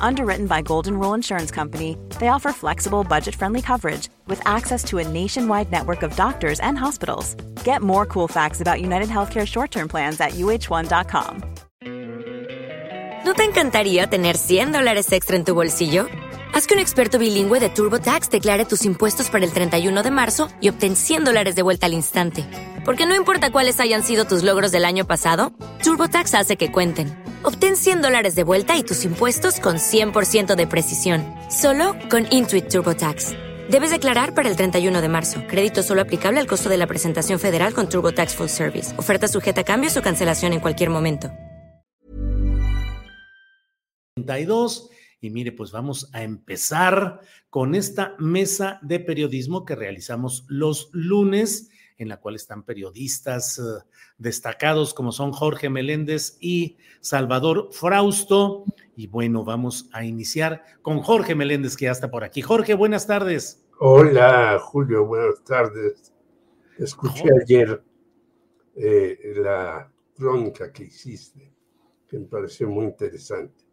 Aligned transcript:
Underwritten 0.00 0.46
by 0.46 0.62
Golden 0.62 0.98
Rule 0.98 1.14
Insurance 1.14 1.50
Company, 1.50 1.96
they 2.18 2.28
offer 2.28 2.52
flexible, 2.52 3.04
budget 3.04 3.34
friendly 3.34 3.60
coverage 3.60 4.08
with 4.26 4.40
access 4.46 4.82
to 4.84 4.98
a 4.98 5.04
nationwide 5.06 5.70
network 5.70 6.02
of 6.02 6.16
doctors 6.16 6.60
and 6.60 6.78
hospitals. 6.78 7.36
Get 7.64 7.82
more 7.82 8.06
cool 8.06 8.28
facts 8.28 8.60
about 8.60 8.80
United 8.80 9.08
Healthcare 9.08 9.46
short 9.46 9.70
term 9.70 9.88
plans 9.88 10.20
at 10.20 10.32
uh1.com. 10.32 11.42
¿No 13.24 13.34
te 13.34 13.44
encantaría 13.44 14.06
tener 14.06 14.38
100 14.38 14.72
dólares 14.72 15.12
extra 15.12 15.36
en 15.36 15.44
tu 15.44 15.54
bolsillo? 15.54 16.06
Haz 16.54 16.66
que 16.66 16.74
un 16.74 16.80
experto 16.80 17.18
bilingüe 17.18 17.60
de 17.60 17.68
TurboTax 17.68 18.30
declare 18.30 18.64
tus 18.64 18.84
impuestos 18.86 19.28
para 19.28 19.44
el 19.44 19.52
31 19.52 20.02
de 20.02 20.10
marzo 20.10 20.48
y 20.62 20.70
obtén 20.70 20.96
100 20.96 21.24
dólares 21.24 21.54
de 21.54 21.62
vuelta 21.62 21.86
al 21.86 21.92
instante. 21.92 22.46
Porque 22.86 23.06
no 23.06 23.14
importa 23.14 23.50
cuáles 23.50 23.80
hayan 23.80 24.02
sido 24.02 24.24
tus 24.24 24.44
logros 24.44 24.72
del 24.72 24.86
año 24.86 25.06
pasado, 25.06 25.52
TurboTax 25.82 26.34
hace 26.34 26.56
que 26.56 26.72
cuenten. 26.72 27.27
Obtén 27.42 27.76
100 27.76 28.00
dólares 28.00 28.34
de 28.34 28.44
vuelta 28.44 28.78
y 28.78 28.82
tus 28.82 29.04
impuestos 29.04 29.60
con 29.60 29.76
100% 29.76 30.56
de 30.56 30.66
precisión. 30.66 31.24
Solo 31.50 31.94
con 32.08 32.26
Intuit 32.30 32.68
TurboTax. 32.68 33.32
Debes 33.70 33.90
declarar 33.90 34.34
para 34.34 34.48
el 34.48 34.56
31 34.56 35.02
de 35.02 35.08
marzo. 35.10 35.42
Crédito 35.46 35.82
solo 35.82 36.00
aplicable 36.00 36.40
al 36.40 36.46
costo 36.46 36.70
de 36.70 36.78
la 36.78 36.86
presentación 36.86 37.38
federal 37.38 37.74
con 37.74 37.90
TurboTax 37.90 38.34
Full 38.34 38.48
Service. 38.48 38.98
Oferta 38.98 39.28
sujeta 39.28 39.60
a 39.60 39.64
cambios 39.64 39.96
o 39.98 40.02
cancelación 40.02 40.54
en 40.54 40.60
cualquier 40.60 40.88
momento. 40.88 41.30
Y 45.20 45.30
mire, 45.30 45.52
pues 45.52 45.72
vamos 45.72 46.08
a 46.12 46.22
empezar 46.22 47.20
con 47.50 47.74
esta 47.74 48.14
mesa 48.18 48.78
de 48.82 49.00
periodismo 49.00 49.64
que 49.64 49.74
realizamos 49.74 50.44
los 50.48 50.90
lunes, 50.92 51.70
en 51.98 52.08
la 52.08 52.18
cual 52.18 52.36
están 52.36 52.62
periodistas 52.62 53.58
eh, 53.58 53.62
destacados 54.16 54.94
como 54.94 55.12
son 55.12 55.32
Jorge 55.32 55.68
Meléndez 55.68 56.38
y 56.40 56.78
Salvador 57.00 57.68
Frausto. 57.72 58.64
Y 58.96 59.08
bueno, 59.08 59.44
vamos 59.44 59.90
a 59.92 60.04
iniciar 60.04 60.62
con 60.80 61.00
Jorge 61.00 61.34
Meléndez, 61.34 61.76
que 61.76 61.86
ya 61.86 61.90
está 61.90 62.10
por 62.10 62.24
aquí. 62.24 62.40
Jorge, 62.40 62.74
buenas 62.74 63.06
tardes. 63.06 63.66
Hola, 63.80 64.58
Julio, 64.60 65.04
buenas 65.04 65.42
tardes. 65.44 66.12
Escuché 66.78 67.24
ayer 67.42 67.82
eh, 68.76 69.34
la 69.36 69.90
crónica 70.16 70.72
que 70.72 70.84
hiciste, 70.84 71.52
que 72.08 72.18
me 72.18 72.26
pareció 72.26 72.68
muy 72.68 72.86
interesante. 72.86 73.67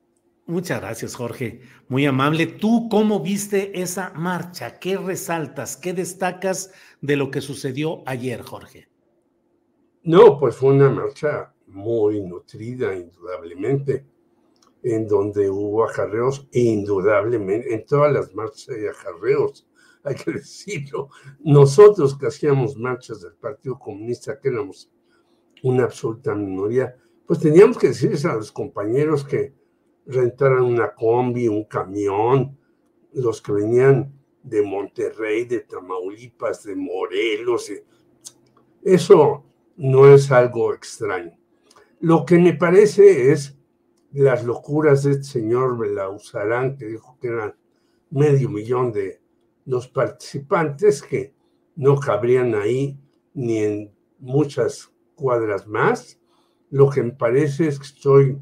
Muchas 0.48 0.80
gracias, 0.80 1.16
Jorge. 1.16 1.62
Muy 1.88 2.06
amable. 2.06 2.46
¿Tú 2.46 2.88
cómo 2.88 3.20
viste 3.20 3.82
esa 3.82 4.12
marcha? 4.14 4.78
¿Qué 4.78 4.96
resaltas? 4.96 5.76
¿Qué 5.76 5.92
destacas 5.94 6.72
de 7.02 7.16
lo 7.16 7.32
que 7.32 7.42
sucedió 7.42 8.04
ayer, 8.06 8.44
Jorge? 8.44 8.88
No, 10.04 10.40
pues 10.40 10.56
fue 10.56 10.74
una 10.74 10.92
marcha 10.92 11.52
muy 11.66 12.22
nutrida, 12.22 12.96
indudablemente, 12.96 14.06
en 14.84 15.08
donde 15.08 15.50
hubo 15.50 15.84
acarreos, 15.84 16.48
indudablemente, 16.52 17.74
en 17.74 17.84
todas 17.88 18.14
las 18.14 18.36
marchas 18.36 18.70
hay 18.70 18.86
acarreos, 18.86 19.68
hay 20.04 20.14
que 20.14 20.34
decirlo. 20.34 21.10
Nosotros 21.40 22.16
que 22.16 22.28
hacíamos 22.28 22.78
marchas 22.78 23.22
del 23.22 23.34
Partido 23.34 23.80
Comunista, 23.80 24.40
que 24.40 24.50
éramos 24.50 24.92
una 25.64 25.86
absoluta 25.86 26.36
minoría, 26.36 26.96
pues 27.26 27.40
teníamos 27.40 27.80
que 27.80 27.88
decirles 27.88 28.26
a 28.26 28.36
los 28.36 28.52
compañeros 28.52 29.24
que 29.24 29.65
rentaran 30.06 30.64
una 30.64 30.94
combi, 30.94 31.48
un 31.48 31.66
camión, 31.66 32.58
los 33.14 33.42
que 33.42 33.52
venían 33.52 34.14
de 34.44 34.62
Monterrey, 34.62 35.46
de 35.46 35.62
Tamaulipas, 35.62 36.64
de 36.64 36.76
Morelos. 36.76 37.72
Eso 38.84 39.44
no 39.78 40.08
es 40.08 40.32
algo 40.32 40.74
extraño. 40.74 41.38
Lo 42.00 42.26
que 42.26 42.38
me 42.38 42.54
parece 42.54 43.32
es 43.32 43.58
las 44.12 44.46
locuras 44.46 45.04
de 45.04 45.12
este 45.12 45.24
señor 45.24 45.78
Belauzarán, 45.78 46.78
que 46.78 46.86
dijo 46.86 47.18
que 47.20 47.28
eran 47.28 47.56
medio 48.10 48.50
millón 48.50 48.92
de 48.92 49.20
los 49.66 49.88
participantes 49.88 51.02
que 51.02 51.34
no 51.76 52.00
cabrían 52.00 52.56
ahí 52.56 52.98
ni 53.34 53.58
en 53.60 53.96
muchas 54.20 54.92
cuadras 55.16 55.68
más. 55.68 56.20
Lo 56.70 56.90
que 56.90 57.04
me 57.04 57.12
parece 57.12 57.68
es 57.68 57.80
que 57.80 57.86
estoy 57.86 58.38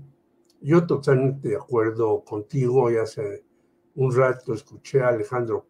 yo 0.63 0.87
totalmente 0.87 1.49
de 1.49 1.57
acuerdo 1.57 2.23
contigo, 2.23 2.89
y 2.89 2.97
hace 2.97 3.43
un 3.95 4.15
rato 4.15 4.53
escuché 4.53 5.01
a 5.01 5.09
Alejandro 5.09 5.67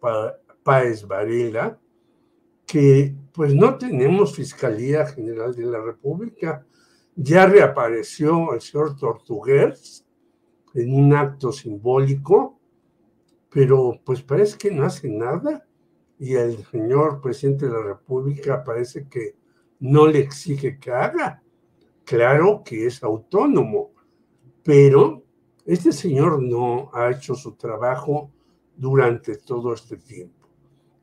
Páez 0.63 1.05
Varela, 1.05 1.79
que 2.65 3.15
pues 3.33 3.53
no 3.53 3.77
tenemos 3.77 4.35
Fiscalía 4.35 5.05
General 5.07 5.53
de 5.55 5.65
la 5.65 5.81
República. 5.81 6.65
Ya 7.15 7.45
reapareció 7.45 8.53
el 8.53 8.61
señor 8.61 8.95
Tortuguers 8.95 10.05
en 10.73 10.93
un 10.93 11.13
acto 11.13 11.51
simbólico, 11.51 12.59
pero 13.49 13.99
pues 14.03 14.21
parece 14.21 14.57
que 14.57 14.71
no 14.71 14.85
hace 14.85 15.09
nada 15.09 15.67
y 16.17 16.35
el 16.35 16.63
señor 16.65 17.21
presidente 17.21 17.65
de 17.65 17.73
la 17.73 17.83
República 17.83 18.63
parece 18.63 19.07
que 19.07 19.35
no 19.79 20.07
le 20.07 20.19
exige 20.19 20.79
que 20.79 20.91
haga. 20.91 21.43
Claro 22.05 22.63
que 22.63 22.85
es 22.87 23.03
autónomo, 23.03 23.92
pero 24.63 25.23
este 25.65 25.91
señor 25.91 26.41
no 26.41 26.89
ha 26.93 27.11
hecho 27.11 27.35
su 27.35 27.55
trabajo 27.55 28.31
durante 28.75 29.37
todo 29.37 29.73
este 29.73 29.97
tiempo. 29.97 30.47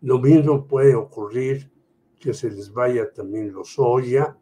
Lo 0.00 0.19
mismo 0.19 0.66
puede 0.66 0.94
ocurrir 0.94 1.71
que 2.19 2.34
se 2.34 2.50
les 2.50 2.72
vaya 2.72 3.10
también 3.12 3.53
los 3.53 3.78
Oya, 3.78 4.37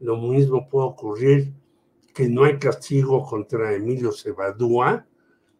lo 0.00 0.16
mismo 0.16 0.68
puede 0.68 0.86
ocurrir 0.86 1.54
que 2.14 2.28
no 2.28 2.44
hay 2.44 2.58
castigo 2.58 3.24
contra 3.24 3.74
Emilio 3.74 4.12
Cebadúa 4.12 5.06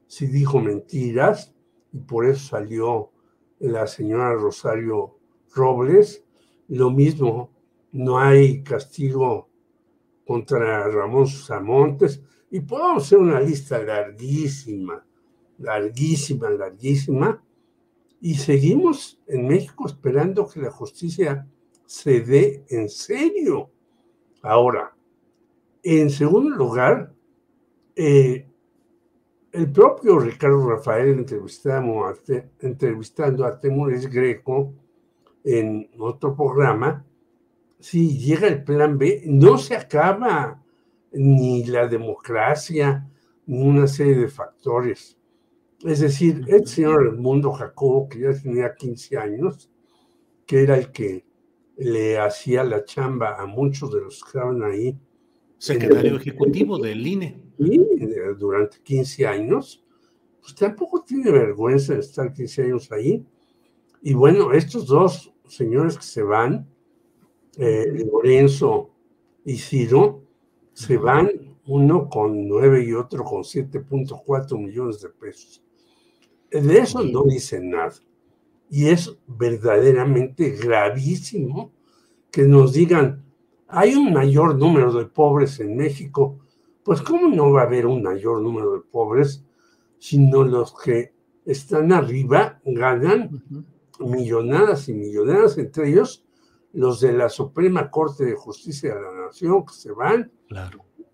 si 0.06 0.26
dijo 0.26 0.60
mentiras 0.60 1.54
y 1.92 1.98
por 1.98 2.26
eso 2.26 2.48
salió 2.48 3.10
la 3.60 3.86
señora 3.86 4.34
Rosario 4.34 5.18
Robles. 5.54 6.24
Lo 6.68 6.90
mismo, 6.90 7.52
no 7.92 8.18
hay 8.18 8.62
castigo 8.62 9.48
contra 10.24 10.88
Ramón 10.88 11.26
Samontes 11.26 12.22
y 12.50 12.60
podemos 12.60 13.04
hacer 13.04 13.18
una 13.18 13.40
lista 13.40 13.82
larguísima, 13.82 15.04
larguísima, 15.58 16.50
larguísima, 16.50 17.42
y 18.20 18.34
seguimos 18.34 19.20
en 19.26 19.46
México 19.46 19.86
esperando 19.86 20.46
que 20.46 20.60
la 20.60 20.70
justicia 20.70 21.46
se 21.86 22.20
dé 22.20 22.64
en 22.68 22.88
serio. 22.88 23.70
Ahora, 24.42 24.94
en 25.82 26.10
segundo 26.10 26.50
lugar, 26.50 27.14
eh, 27.96 28.46
el 29.52 29.72
propio 29.72 30.18
Ricardo 30.18 30.68
Rafael 30.68 31.26
entrevistando 32.60 33.44
a 33.44 33.60
Temores 33.60 34.08
Greco 34.08 34.74
en 35.42 35.90
otro 35.98 36.36
programa, 36.36 37.04
si 37.78 38.18
llega 38.18 38.46
el 38.46 38.62
plan 38.62 38.98
B, 38.98 39.22
no 39.26 39.56
se 39.56 39.74
acaba 39.74 40.59
ni 41.12 41.64
la 41.64 41.86
democracia, 41.86 43.08
ni 43.46 43.62
una 43.62 43.86
serie 43.86 44.16
de 44.16 44.28
factores. 44.28 45.18
Es 45.84 46.00
decir, 46.00 46.44
el 46.48 46.66
señor 46.66 47.16
Mundo 47.16 47.52
Jacobo, 47.52 48.08
que 48.08 48.20
ya 48.20 48.32
tenía 48.32 48.74
15 48.74 49.16
años, 49.16 49.70
que 50.46 50.62
era 50.62 50.76
el 50.76 50.92
que 50.92 51.24
le 51.76 52.18
hacía 52.18 52.62
la 52.64 52.84
chamba 52.84 53.40
a 53.40 53.46
muchos 53.46 53.90
de 53.92 54.02
los 54.02 54.22
que 54.22 54.28
estaban 54.28 54.62
ahí. 54.62 54.98
Secretario 55.56 56.16
ejecutivo 56.16 56.78
del 56.78 57.06
INE. 57.06 57.42
Y 57.58 57.78
durante 58.38 58.78
15 58.82 59.26
años, 59.26 59.84
pues 60.40 60.54
tampoco 60.54 61.02
tiene 61.02 61.30
vergüenza 61.30 61.94
de 61.94 62.00
estar 62.00 62.32
15 62.32 62.62
años 62.62 62.92
ahí. 62.92 63.24
Y 64.02 64.14
bueno, 64.14 64.52
estos 64.52 64.86
dos 64.86 65.32
señores 65.46 65.96
que 65.96 66.04
se 66.04 66.22
van, 66.22 66.68
eh, 67.58 68.06
Lorenzo 68.10 68.90
y 69.44 69.56
Ciro, 69.56 70.22
se 70.72 70.96
van 70.96 71.30
uno 71.66 72.08
con 72.08 72.48
nueve 72.48 72.84
y 72.84 72.92
otro 72.92 73.24
con 73.24 73.42
7.4 73.42 74.58
millones 74.58 75.00
de 75.00 75.08
pesos. 75.10 75.62
De 76.50 76.78
eso 76.78 77.02
no 77.04 77.24
dicen 77.24 77.70
nada. 77.70 77.92
Y 78.68 78.86
es 78.86 79.16
verdaderamente 79.26 80.50
gravísimo 80.50 81.72
que 82.30 82.42
nos 82.42 82.72
digan, 82.72 83.24
hay 83.68 83.94
un 83.94 84.12
mayor 84.12 84.56
número 84.56 84.92
de 84.92 85.06
pobres 85.06 85.60
en 85.60 85.76
México. 85.76 86.38
Pues 86.82 87.02
¿cómo 87.02 87.28
no 87.28 87.52
va 87.52 87.62
a 87.62 87.64
haber 87.64 87.86
un 87.86 88.02
mayor 88.02 88.40
número 88.40 88.74
de 88.74 88.80
pobres 88.80 89.44
sino 90.00 90.42
los 90.44 90.74
que 90.74 91.12
están 91.44 91.92
arriba, 91.92 92.60
ganan 92.64 93.44
millonadas 94.00 94.88
y 94.88 94.94
millonadas, 94.94 95.58
entre 95.58 95.90
ellos 95.90 96.24
los 96.72 97.00
de 97.00 97.12
la 97.12 97.28
Suprema 97.28 97.90
Corte 97.90 98.24
de 98.24 98.34
Justicia 98.34 98.94
de 98.94 99.00
la 99.00 99.26
Nación, 99.26 99.64
que 99.64 99.74
se 99.74 99.92
van 99.92 100.30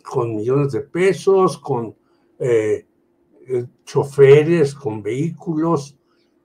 con 0.03 0.37
millones 0.37 0.73
de 0.73 0.83
pesos, 0.83 1.59
con 1.59 1.97
eh, 2.39 2.87
eh, 3.49 3.67
choferes, 3.85 4.75
con 4.75 5.03
vehículos 5.03 5.97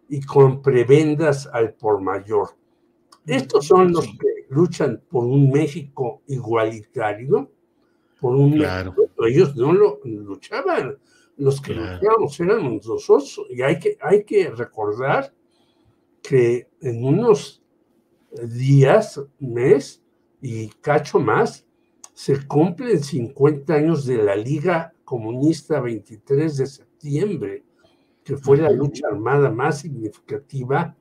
y 0.10 0.22
con 0.22 0.62
prebendas 0.62 1.48
al 1.52 1.74
por 1.74 2.02
mayor. 2.02 2.50
Estos 3.26 3.68
son 3.68 3.92
los 3.92 4.06
que 4.06 4.48
luchan 4.50 5.02
por 5.10 5.26
un 5.26 5.52
México 5.52 6.22
igualitario, 6.28 7.52
por 8.20 8.36
un 8.36 8.64
ellos 9.28 9.56
no 9.56 9.74
lo 9.74 10.00
luchaban, 10.04 10.98
los 11.38 11.62
que 11.62 11.74
luchábamos 11.74 12.40
éramos 12.40 12.86
nosotros, 12.86 13.42
y 13.50 13.62
hay 13.62 13.80
que, 13.80 13.98
hay 14.02 14.24
que 14.24 14.50
recordar 14.50 15.34
que 16.22 16.68
en 16.82 17.06
unos 17.06 17.61
días, 18.44 19.22
mes 19.40 20.02
y 20.42 20.68
cacho 20.82 21.20
más, 21.20 21.66
se 22.14 22.46
cumplen 22.48 23.04
50 23.04 23.74
años 23.74 24.06
de 24.06 24.18
la 24.18 24.36
Liga 24.36 24.94
Comunista 25.04 25.80
23 25.80 26.58
de 26.58 26.66
septiembre, 26.66 27.64
que 28.24 28.38
fue 28.38 28.58
la 28.58 28.70
lucha 28.70 29.08
armada 29.08 29.50
más 29.50 29.80
significativa 29.80 30.96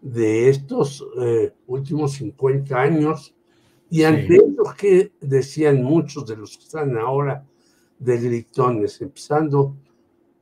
de 0.00 0.48
estos 0.48 1.06
eh, 1.20 1.52
últimos 1.66 2.12
50 2.12 2.80
años. 2.80 3.34
Y 3.90 4.04
ante 4.04 4.36
lo 4.36 4.74
que 4.76 5.12
decían 5.20 5.82
muchos 5.82 6.26
de 6.26 6.36
los 6.36 6.56
que 6.56 6.64
están 6.64 6.96
ahora 6.96 7.46
de 7.98 8.18
gritones, 8.18 9.00
empezando 9.00 9.76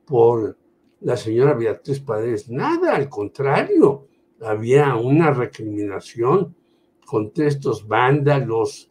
por 0.05 0.57
la 1.01 1.17
señora 1.17 1.53
Beatriz 1.53 1.99
Padres, 1.99 2.49
nada, 2.49 2.95
al 2.95 3.09
contrario, 3.09 4.07
había 4.41 4.95
una 4.95 5.31
recriminación 5.31 6.55
contra 7.05 7.47
estos 7.47 7.87
vándalos, 7.87 8.89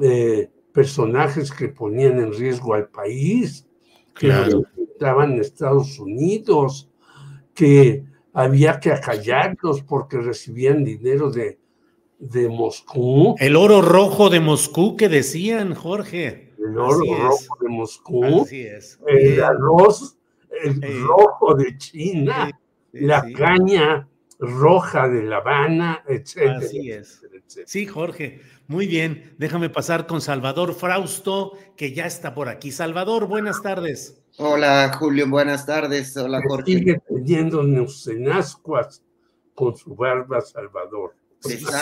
eh, 0.00 0.50
personajes 0.72 1.50
que 1.50 1.68
ponían 1.68 2.18
en 2.18 2.32
riesgo 2.32 2.74
al 2.74 2.88
país, 2.88 3.66
que 4.14 4.32
estaban 4.92 5.32
en 5.32 5.40
Estados 5.40 5.98
Unidos, 5.98 6.90
que 7.54 8.04
había 8.32 8.78
que 8.78 8.92
acallarlos 8.92 9.82
porque 9.82 10.18
recibían 10.18 10.84
dinero 10.84 11.30
de, 11.30 11.58
de 12.18 12.48
Moscú. 12.48 13.34
El 13.38 13.56
oro 13.56 13.80
rojo 13.80 14.28
de 14.28 14.40
Moscú 14.40 14.96
que 14.96 15.08
decían, 15.08 15.74
Jorge. 15.74 16.54
El 16.58 16.78
oro 16.78 17.00
rojo 17.18 17.56
de 17.60 17.68
Moscú. 17.68 18.24
Así 18.42 18.60
es. 18.60 19.00
El 19.06 19.42
arroz 19.42 20.16
el 20.62 21.02
rojo 21.02 21.54
de 21.54 21.76
China. 21.78 22.50
la 22.92 23.30
caña 23.32 24.08
roja 24.38 25.08
de 25.08 25.22
La 25.22 25.38
Habana, 25.38 26.04
etc. 26.08 26.56
Así 26.58 26.90
es. 26.90 27.22
Sí, 27.66 27.86
Jorge. 27.86 28.40
Muy 28.66 28.86
bien. 28.86 29.34
Déjame 29.38 29.70
pasar 29.70 30.06
con 30.06 30.20
Salvador 30.20 30.74
Frausto, 30.74 31.52
que 31.76 31.92
ya 31.92 32.06
está 32.06 32.34
por 32.34 32.48
aquí. 32.48 32.72
Salvador, 32.72 33.26
buenas 33.26 33.62
tardes. 33.62 34.22
Hola, 34.38 34.92
Julio, 34.98 35.28
buenas 35.28 35.64
tardes. 35.64 36.16
Hola, 36.16 36.42
Jorge. 36.46 36.72
Sigue 36.72 37.00
teniendo 37.08 37.62
neusenascuas 37.62 39.02
con 39.54 39.76
su 39.76 39.94
barba, 39.94 40.40
Salvador. 40.40 41.14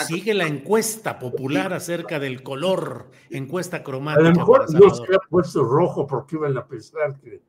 Sigue 0.07 0.33
la 0.33 0.45
encuesta 0.45 1.17
popular 1.17 1.73
acerca 1.73 2.19
del 2.19 2.43
color, 2.43 3.09
encuesta 3.29 3.83
cromática. 3.83 4.27
A 4.27 4.31
lo 4.31 4.35
mejor 4.37 4.73
no 4.73 4.93
se 4.93 5.15
ha 5.15 5.19
puesto 5.29 5.63
rojo 5.63 6.05
porque 6.05 6.35
iban 6.35 6.57
a 6.57 6.65
pensar 6.67 7.19
que 7.19 7.41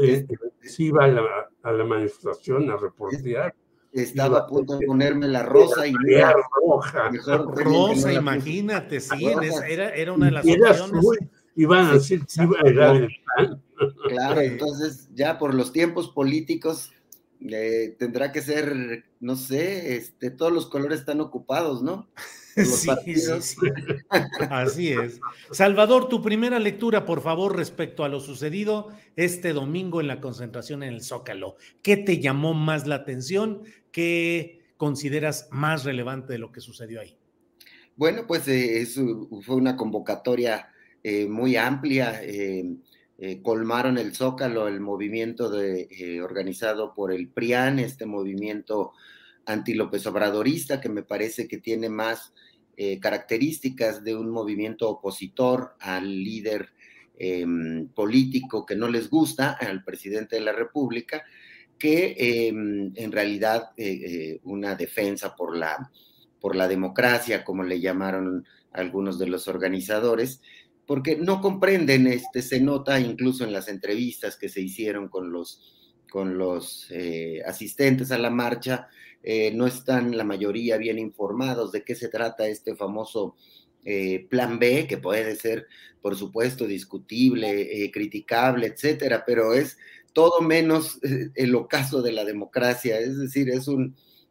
eh, 0.00 0.26
sí 0.60 0.86
iba 0.86 1.04
a 1.04 1.08
la, 1.08 1.22
a 1.62 1.72
la 1.72 1.84
manifestación 1.84 2.70
a 2.70 2.76
reportear. 2.76 3.54
Estaba 4.02 4.40
a 4.40 4.46
punto 4.46 4.78
de 4.78 4.86
ponerme 4.86 5.28
la 5.28 5.42
rosa 5.42 5.86
y 5.86 5.92
la 5.92 6.34
roja. 6.64 7.10
Rosa, 7.54 8.12
imagínate, 8.12 9.00
sí, 9.00 9.26
era, 9.26 9.90
era 9.90 10.12
una 10.12 10.26
de 10.26 10.32
las 10.32 10.46
opciones. 10.46 11.04
iban 11.56 11.86
a 11.86 11.92
decir 11.94 12.24
que 12.26 12.42
iba 12.42 12.90
a 12.90 12.96
el 12.96 13.08
pan. 13.36 13.62
Claro, 14.08 14.40
entonces 14.40 15.08
ya 15.14 15.38
por 15.38 15.54
los 15.54 15.72
tiempos 15.72 16.08
políticos 16.08 16.92
eh, 17.40 17.94
tendrá 17.98 18.32
que 18.32 18.42
ser, 18.42 19.04
no 19.20 19.36
sé, 19.36 19.96
este, 19.96 20.30
todos 20.30 20.52
los 20.52 20.66
colores 20.66 21.00
están 21.00 21.20
ocupados, 21.20 21.82
¿no? 21.82 22.08
Sí, 22.64 22.90
sí, 23.16 23.40
sí. 23.40 23.56
Así 24.50 24.92
es. 24.92 25.20
Salvador, 25.50 26.08
tu 26.08 26.22
primera 26.22 26.58
lectura, 26.58 27.04
por 27.04 27.20
favor, 27.20 27.56
respecto 27.56 28.04
a 28.04 28.08
lo 28.08 28.20
sucedido 28.20 28.88
este 29.16 29.52
domingo 29.52 30.00
en 30.00 30.08
la 30.08 30.20
concentración 30.20 30.82
en 30.82 30.94
el 30.94 31.02
Zócalo. 31.02 31.56
¿Qué 31.82 31.96
te 31.96 32.20
llamó 32.20 32.54
más 32.54 32.86
la 32.86 32.96
atención? 32.96 33.62
¿Qué 33.92 34.58
consideras 34.76 35.48
más 35.50 35.84
relevante 35.84 36.32
de 36.32 36.38
lo 36.38 36.52
que 36.52 36.60
sucedió 36.60 37.00
ahí? 37.00 37.16
Bueno, 37.96 38.26
pues 38.26 38.46
eh, 38.46 38.86
fue 39.42 39.56
una 39.56 39.76
convocatoria 39.76 40.68
eh, 41.02 41.26
muy 41.26 41.56
amplia. 41.56 42.20
Eh, 42.22 43.42
colmaron 43.42 43.98
el 43.98 44.14
Zócalo, 44.14 44.68
el 44.68 44.78
movimiento 44.78 45.50
de, 45.50 46.20
organizado 46.22 46.94
por 46.94 47.12
el 47.12 47.28
PRIAN, 47.28 47.80
este 47.80 48.06
movimiento 48.06 48.92
anti-López 49.44 50.06
Obradorista, 50.06 50.80
que 50.80 50.88
me 50.88 51.02
parece 51.02 51.48
que 51.48 51.58
tiene 51.58 51.88
más 51.88 52.32
características 53.00 54.04
de 54.04 54.14
un 54.14 54.30
movimiento 54.30 54.88
opositor 54.88 55.74
al 55.80 56.06
líder 56.06 56.68
em, 57.18 57.88
político 57.88 58.64
que 58.64 58.76
no 58.76 58.88
les 58.88 59.10
gusta, 59.10 59.52
al 59.52 59.82
presidente 59.82 60.36
de 60.36 60.42
la 60.42 60.52
República, 60.52 61.24
que 61.78 62.16
em, 62.18 62.92
en 62.94 63.12
realidad 63.12 63.70
eh, 63.76 64.00
eh, 64.04 64.40
una 64.44 64.74
defensa 64.74 65.36
por 65.36 65.56
la, 65.56 65.90
por 66.40 66.56
la 66.56 66.68
democracia, 66.68 67.44
como 67.44 67.62
le 67.62 67.80
llamaron 67.80 68.44
algunos 68.72 69.18
de 69.18 69.28
los 69.28 69.48
organizadores, 69.48 70.42
porque 70.86 71.16
no 71.16 71.40
comprenden, 71.40 72.06
este, 72.06 72.42
se 72.42 72.60
nota 72.60 72.98
incluso 72.98 73.44
en 73.44 73.52
las 73.52 73.68
entrevistas 73.68 74.36
que 74.36 74.48
se 74.48 74.60
hicieron 74.60 75.08
con 75.08 75.30
los, 75.30 75.77
con 76.10 76.38
los 76.38 76.86
eh, 76.90 77.42
asistentes 77.46 78.10
a 78.10 78.18
la 78.18 78.30
marcha, 78.30 78.88
no 79.52 79.66
están 79.66 80.16
la 80.16 80.24
mayoría 80.24 80.78
bien 80.78 80.98
informados 80.98 81.70
de 81.70 81.82
qué 81.82 81.94
se 81.94 82.08
trata 82.08 82.46
este 82.46 82.74
famoso 82.74 83.36
plan 84.30 84.58
B, 84.58 84.86
que 84.86 84.96
puede 84.96 85.36
ser, 85.36 85.66
por 86.00 86.16
supuesto, 86.16 86.66
discutible, 86.66 87.90
criticable, 87.92 88.68
etcétera, 88.68 89.24
pero 89.26 89.52
es 89.52 89.76
todo 90.18 90.40
menos 90.40 90.98
eh, 91.04 91.30
el 91.36 91.54
ocaso 91.54 92.02
de 92.02 92.10
la 92.10 92.24
democracia, 92.24 92.98
es 92.98 93.18
decir, 93.18 93.50
es 93.50 93.68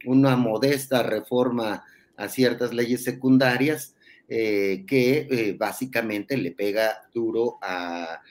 una 0.05 0.35
modesta 0.35 1.01
reforma 1.01 1.85
a 2.17 2.27
ciertas 2.27 2.73
leyes 2.73 3.05
secundarias 3.05 3.95
eh, 4.27 4.83
que 4.85 5.27
eh, 5.29 5.55
básicamente 5.57 6.35
le 6.35 6.51
pega 6.51 7.07
duro 7.13 7.57
a, 7.61 8.21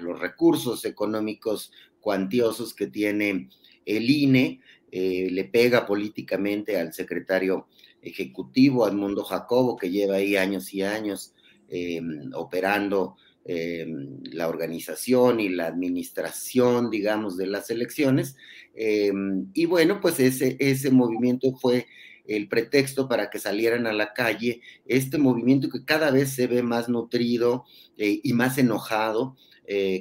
los 0.00 0.18
recursos 0.18 0.84
económicos 0.84 1.72
cuantiosos 2.00 2.74
que 2.74 2.86
tiene 2.86 3.48
el 3.84 4.10
INE, 4.10 4.60
le 4.92 5.44
pega 5.44 5.86
políticamente 5.86 6.76
al 6.76 6.92
secretario 6.92 7.68
ejecutivo, 8.02 8.88
Edmundo 8.88 9.22
Jacobo, 9.22 9.76
que 9.76 9.90
lleva 9.90 10.16
ahí 10.16 10.36
años 10.36 10.74
y 10.74 10.82
años 10.82 11.34
operando 12.34 13.16
eh, 13.46 13.86
la 14.32 14.48
organización 14.48 15.40
y 15.40 15.48
la 15.48 15.66
administración, 15.66 16.90
digamos, 16.90 17.38
de 17.38 17.46
las 17.46 17.70
elecciones. 17.70 18.36
Eh, 18.74 19.12
y 19.54 19.64
bueno, 19.64 19.98
pues 20.00 20.20
ese, 20.20 20.56
ese 20.60 20.90
movimiento 20.90 21.52
fue 21.56 21.86
el 22.36 22.48
pretexto 22.48 23.08
para 23.08 23.30
que 23.30 23.38
salieran 23.38 23.86
a 23.86 23.92
la 23.92 24.12
calle, 24.12 24.60
este 24.86 25.18
movimiento 25.18 25.68
que 25.68 25.84
cada 25.84 26.10
vez 26.10 26.30
se 26.30 26.46
ve 26.46 26.62
más 26.62 26.88
nutrido 26.88 27.64
eh, 27.96 28.20
y 28.22 28.32
más 28.32 28.58
enojado 28.58 29.36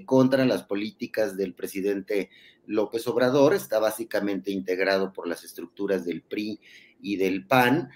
contra 0.08 0.48
las 0.48 0.64
políticas 0.64 1.38
del 1.38 1.54
presidente 1.54 2.32
López 2.66 3.08
Obrador, 3.08 3.54
está 3.54 3.78
básicamente 3.78 4.50
integrado 4.50 5.14
por 5.14 5.28
las 5.28 5.44
estructuras 5.44 6.06
del 6.06 6.24
PRI 6.24 6.60
y 7.04 7.18
del 7.18 7.46
PAN, 7.46 7.92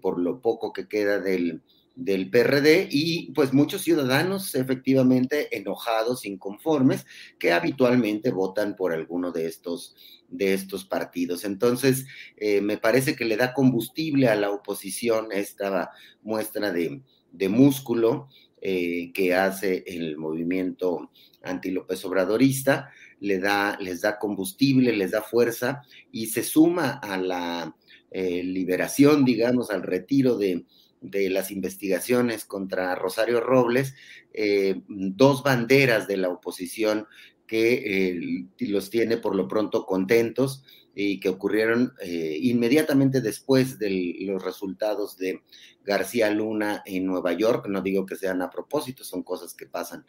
por 0.00 0.18
lo 0.18 0.42
poco 0.42 0.72
que 0.72 0.88
queda 0.88 1.20
del, 1.20 1.62
del 1.94 2.30
PRD 2.30 2.88
y 2.90 3.32
pues 3.32 3.52
muchos 3.52 3.82
ciudadanos 3.82 4.54
efectivamente 4.54 5.56
enojados, 5.56 6.24
inconformes, 6.24 7.06
que 7.38 7.52
habitualmente 7.52 8.30
votan 8.30 8.76
por 8.76 8.92
alguno 8.92 9.30
de 9.30 9.46
estos, 9.46 9.94
de 10.28 10.54
estos 10.54 10.84
partidos. 10.84 11.44
Entonces, 11.44 12.06
eh, 12.36 12.60
me 12.60 12.78
parece 12.78 13.14
que 13.14 13.24
le 13.24 13.36
da 13.36 13.52
combustible 13.52 14.28
a 14.28 14.36
la 14.36 14.50
oposición 14.50 15.28
esta 15.32 15.90
muestra 16.22 16.72
de, 16.72 17.02
músculo 17.48 18.28
eh, 18.60 19.10
que 19.12 19.34
hace 19.34 19.84
el 19.86 20.16
movimiento 20.16 21.10
anti-López 21.42 22.04
Obradorista, 22.04 22.90
le 23.20 23.38
da, 23.38 23.78
les 23.80 24.00
da 24.00 24.18
combustible, 24.18 24.92
les 24.92 25.10
da 25.12 25.22
fuerza 25.22 25.82
y 26.10 26.26
se 26.26 26.42
suma 26.42 26.92
a 27.02 27.16
la 27.16 27.76
eh, 28.10 28.42
liberación, 28.42 29.24
digamos, 29.24 29.70
al 29.70 29.82
retiro 29.82 30.36
de 30.36 30.64
de 31.02 31.28
las 31.28 31.50
investigaciones 31.50 32.44
contra 32.44 32.94
Rosario 32.94 33.40
Robles, 33.40 33.94
eh, 34.32 34.82
dos 34.88 35.42
banderas 35.42 36.06
de 36.08 36.16
la 36.16 36.30
oposición 36.30 37.06
que 37.46 38.46
los 38.60 38.88
tiene 38.88 39.18
por 39.18 39.36
lo 39.36 39.46
pronto 39.46 39.84
contentos 39.84 40.64
y 40.94 41.20
que 41.20 41.28
ocurrieron 41.28 41.94
eh, 42.02 42.38
inmediatamente 42.40 43.20
después 43.20 43.78
de 43.78 44.14
los 44.20 44.42
resultados 44.42 45.16
de 45.16 45.42
García 45.84 46.30
Luna 46.30 46.82
en 46.84 47.06
Nueva 47.06 47.32
York. 47.32 47.66
No 47.68 47.80
digo 47.80 48.04
que 48.04 48.16
sean 48.16 48.42
a 48.42 48.50
propósito, 48.50 49.04
son 49.04 49.22
cosas 49.22 49.54
que 49.54 49.66
pasan, 49.66 50.04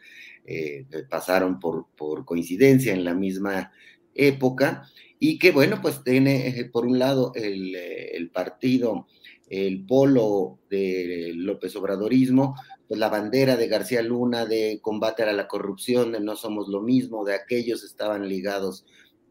eh, 0.46 0.86
pasaron 1.10 1.60
por, 1.60 1.88
por 1.96 2.26
coincidencia 2.26 2.94
en 2.94 3.06
la 3.06 3.14
misma 3.14 3.72
época 4.14 4.84
y 5.20 5.40
que 5.40 5.52
bueno, 5.52 5.80
pues 5.82 6.04
tiene 6.04 6.48
eh, 6.48 6.66
por 6.66 6.86
un 6.86 7.00
lado 7.00 7.32
el 7.36 8.30
partido, 8.34 9.08
el 9.54 9.86
polo 9.86 10.58
de 10.68 11.34
López 11.36 11.76
Obradorismo, 11.76 12.56
pues 12.88 13.00
la 13.00 13.10
bandera 13.10 13.56
de 13.56 13.68
García 13.68 14.02
Luna 14.02 14.48
de 14.48 14.80
combate 14.82 15.22
a 15.22 15.32
la 15.32 15.48
corrupción, 15.48 16.12
de 16.14 16.20
no 16.20 16.36
somos 16.36 16.70
lo 16.70 16.82
mismo, 16.82 17.24
de 17.24 17.36
aquellos 17.36 17.84
estaban 17.84 18.28
ligados 18.28 18.84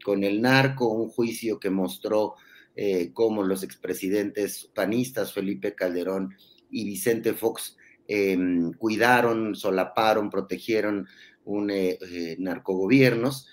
con 0.05 0.23
el 0.23 0.41
narco, 0.41 0.87
un 0.87 1.09
juicio 1.09 1.59
que 1.59 1.69
mostró 1.69 2.35
eh, 2.77 3.11
cómo 3.13 3.43
los 3.43 3.63
expresidentes 3.63 4.69
panistas 4.73 5.33
Felipe 5.33 5.75
Calderón 5.75 6.33
y 6.71 6.85
Vicente 6.85 7.33
Fox 7.33 7.75
em, 8.07 8.71
cuidaron, 8.73 9.55
solaparon, 9.55 10.29
protegieron 10.29 11.05
un 11.43 11.69
eh, 11.69 11.99
eh, 12.01 12.37
narcogobiernos, 12.39 13.47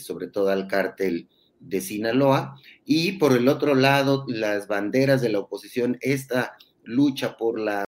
sobre 0.00 0.26
todo 0.26 0.48
al 0.48 0.66
cártel 0.66 1.28
de 1.60 1.80
Sinaloa, 1.80 2.56
y 2.84 3.12
por 3.12 3.36
el 3.36 3.48
otro 3.48 3.74
lado, 3.74 4.24
las 4.28 4.68
banderas 4.68 5.20
de 5.20 5.30
la 5.30 5.40
oposición, 5.40 5.98
esta 6.00 6.56
lucha 6.84 7.36
por 7.36 7.58
la 7.58 7.84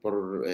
por 0.00 0.46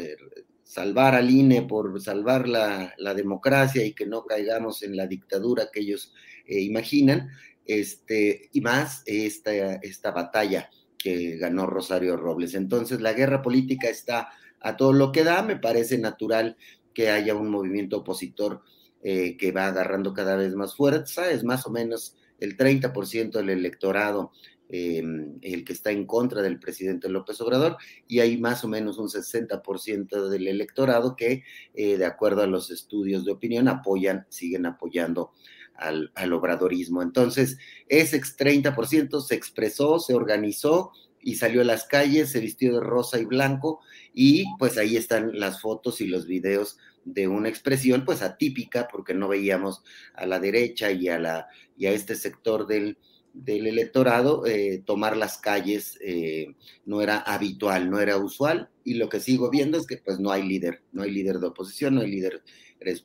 salvar 0.67 1.15
al 1.15 1.31
INE, 1.31 1.63
por 1.63 2.01
salvar 2.01 2.49
la, 2.49 2.93
la, 2.99 3.15
democracia 3.15 3.85
y 3.85 3.93
que 3.93 4.05
no 4.05 4.25
caigamos 4.25 4.83
en 4.83 4.97
la 4.97 5.07
dictadura 5.07 5.69
que 5.73 5.81
ellos 5.81 6.13
eh, 6.47 6.61
imaginan, 6.61 7.31
este, 7.65 8.49
y 8.53 8.61
más 8.61 9.03
esta, 9.07 9.53
esta 9.77 10.11
batalla 10.11 10.69
que 10.99 11.37
ganó 11.37 11.67
Rosario 11.67 12.17
Robles. 12.17 12.55
Entonces, 12.55 13.01
la 13.01 13.13
guerra 13.13 13.43
política 13.43 13.89
está 13.89 14.29
a 14.61 14.77
todo 14.77 14.93
lo 14.93 15.13
que 15.13 15.23
da, 15.23 15.43
me 15.43 15.57
parece 15.57 15.99
natural 15.99 16.57
que 16.93 17.11
haya 17.11 17.35
un 17.35 17.49
movimiento 17.49 17.99
opositor 17.99 18.63
eh, 19.03 19.37
que 19.37 19.53
va 19.53 19.69
agarrando 19.69 20.13
cada 20.15 20.35
vez 20.35 20.55
más 20.57 20.75
fuerza, 20.75 21.31
es 21.31 21.45
más 21.45 21.67
o 21.67 21.71
menos 21.71 22.17
el 22.41 22.57
30% 22.57 23.33
del 23.33 23.51
electorado 23.51 24.33
eh, 24.69 25.01
el 25.43 25.65
que 25.65 25.73
está 25.73 25.93
en 25.93 26.07
contra 26.07 26.43
del 26.43 26.59
presidente 26.59 27.09
López 27.09 27.41
Obrador, 27.41 27.77
y 28.09 28.19
hay 28.19 28.37
más 28.37 28.65
o 28.65 28.69
menos 28.69 28.99
un 28.99 29.09
60% 29.09 30.29
del 30.29 30.49
electorado 30.49 31.15
que, 31.15 31.45
de 31.73 32.05
acuerdo 32.05 32.43
a 32.43 32.49
los 32.49 32.73
estudios 32.73 33.25
de 33.25 33.31
opinión, 33.31 33.69
apoyan, 33.69 34.27
siguen 34.29 34.67
apoyando 34.67 35.31
al, 35.79 36.33
obradorismo. 36.33 37.03
Entonces, 37.03 37.59
ese 37.89 38.21
30% 38.21 39.21
se 39.21 39.35
expresó, 39.35 39.99
se 39.99 40.15
organizó 40.15 40.93
y 41.21 41.37
salió 41.37 41.61
a 41.61 41.65
las 41.65 41.85
calles, 41.85 42.31
se 42.31 42.41
vistió 42.41 42.75
de 42.75 42.81
rosa 42.81 43.19
y 43.19 43.25
blanco 43.25 43.81
y 44.15 44.45
pues 44.59 44.79
ahí 44.79 44.97
están 44.97 45.39
las 45.39 45.61
fotos 45.61 46.01
y 46.01 46.07
los 46.07 46.27
videos 46.27 46.79
de 47.07 47.29
una 47.29 47.49
expresión 47.49 48.05
pues 48.05 48.21
atípica 48.21 48.89
porque 48.91 49.15
no 49.15 49.29
veíamos 49.29 49.83
a 50.15 50.27
la 50.27 50.39
derecha 50.39 50.91
y 50.91 51.09
a, 51.09 51.19
la, 51.19 51.49
y 51.79 51.87
a 51.87 51.93
este 51.93 52.17
sector 52.17 52.67
del, 52.67 52.99
del 53.33 53.67
electorado 53.67 54.45
eh, 54.45 54.83
tomar 54.85 55.17
las 55.17 55.39
calles 55.39 55.99
eh, 56.03 56.55
no 56.85 57.01
era 57.01 57.19
habitual, 57.19 57.89
no 57.89 58.01
era 58.01 58.19
usual. 58.19 58.69
Y 58.85 58.95
lo 58.95 59.09
que 59.09 59.21
sigo 59.21 59.51
viendo 59.51 59.79
es 59.79 59.87
que 59.87 59.97
pues 59.97 60.19
no 60.19 60.31
hay 60.31 60.43
líder, 60.43 60.83
no 60.93 61.03
hay 61.03 61.13
líder 61.13 61.39
de 61.39 61.47
oposición, 61.47 61.95
no 61.95 62.03
hay 62.03 62.11
líder 62.11 62.43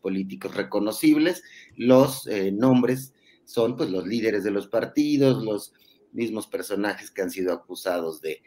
políticos 0.02 0.56
reconocibles, 0.56 1.44
los 1.76 2.28
eh, 2.28 2.52
nombres 2.52 3.14
son 3.46 3.76
pues 3.76 3.90
los 3.90 4.06
líderes 4.06 4.44
de 4.44 4.52
los 4.52 4.68
partidos, 4.68 5.44
los 5.44 5.74
mismos 6.14 6.48
personajes 6.48 7.12
que 7.12 7.22
han 7.22 7.32
sido 7.32 7.54
acusados 7.54 8.22
de, 8.22 8.42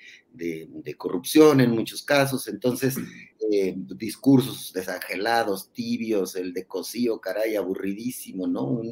corrupción 0.97 1.61
en 1.61 1.71
muchos 1.71 2.02
casos, 2.02 2.49
entonces 2.49 2.97
eh, 3.50 3.75
discursos 3.76 4.73
desangelados, 4.73 5.73
tibios, 5.73 6.37
el 6.37 6.52
de 6.52 6.66
Cosío, 6.66 7.21
caray, 7.21 7.56
aburridísimo, 7.56 8.47
¿no? 8.47 8.83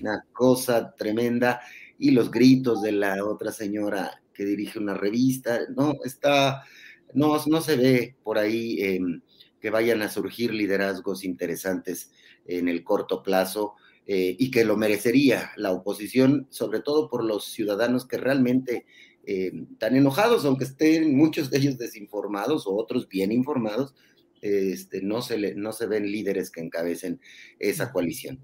Una 0.00 0.26
cosa 0.32 0.94
tremenda, 0.94 1.60
y 1.98 2.10
los 2.10 2.30
gritos 2.30 2.82
de 2.82 2.92
la 2.92 3.24
otra 3.24 3.52
señora 3.52 4.22
que 4.32 4.44
dirige 4.44 4.78
una 4.78 4.94
revista, 4.94 5.60
no, 5.76 5.94
está, 6.04 6.64
no, 7.12 7.40
no 7.46 7.60
se 7.60 7.76
ve 7.76 8.16
por 8.22 8.38
ahí. 8.38 8.80
Em, 8.80 9.22
que 9.64 9.70
vayan 9.70 10.02
a 10.02 10.10
surgir 10.10 10.52
liderazgos 10.52 11.24
interesantes 11.24 12.12
en 12.44 12.68
el 12.68 12.84
corto 12.84 13.22
plazo 13.22 13.76
eh, 14.06 14.36
y 14.38 14.50
que 14.50 14.64
lo 14.64 14.76
merecería 14.76 15.52
la 15.56 15.72
oposición, 15.72 16.46
sobre 16.50 16.80
todo 16.80 17.08
por 17.08 17.24
los 17.24 17.46
ciudadanos 17.46 18.06
que 18.06 18.18
realmente 18.18 18.84
eh, 19.24 19.52
están 19.72 19.96
enojados, 19.96 20.44
aunque 20.44 20.64
estén 20.64 21.16
muchos 21.16 21.50
de 21.50 21.58
ellos 21.58 21.78
desinformados 21.78 22.66
o 22.66 22.74
otros 22.74 23.08
bien 23.08 23.32
informados, 23.32 23.94
este, 24.42 25.00
no, 25.00 25.22
se 25.22 25.38
le, 25.38 25.54
no 25.54 25.72
se 25.72 25.86
ven 25.86 26.10
líderes 26.10 26.50
que 26.50 26.60
encabecen 26.60 27.20
esa 27.58 27.92
coalición. 27.92 28.40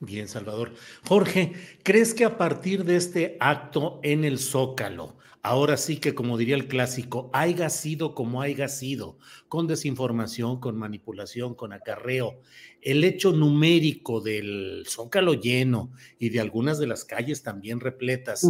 Bien, 0.00 0.26
Salvador. 0.26 0.72
Jorge, 1.06 1.52
¿crees 1.84 2.12
que 2.12 2.24
a 2.24 2.36
partir 2.36 2.84
de 2.84 2.96
este 2.96 3.36
acto 3.38 4.00
en 4.02 4.24
el 4.24 4.40
Zócalo, 4.40 5.16
ahora 5.42 5.76
sí 5.76 5.96
que 5.96 6.14
como 6.14 6.38
diría 6.38 6.54
el 6.54 6.68
clásico, 6.68 7.28
haya 7.32 7.68
sido 7.68 8.14
como 8.14 8.42
haya 8.42 8.68
sido, 8.68 9.18
con 9.48 9.66
desinformación, 9.66 10.60
con 10.60 10.78
manipulación, 10.78 11.54
con 11.54 11.72
acarreo, 11.72 12.40
el 12.80 13.02
hecho 13.02 13.32
numérico 13.32 14.20
del 14.20 14.84
Zócalo 14.88 15.34
lleno 15.34 15.92
y 16.18 16.30
de 16.30 16.40
algunas 16.40 16.78
de 16.78 16.86
las 16.86 17.04
calles 17.04 17.42
también 17.42 17.80
repletas, 17.80 18.46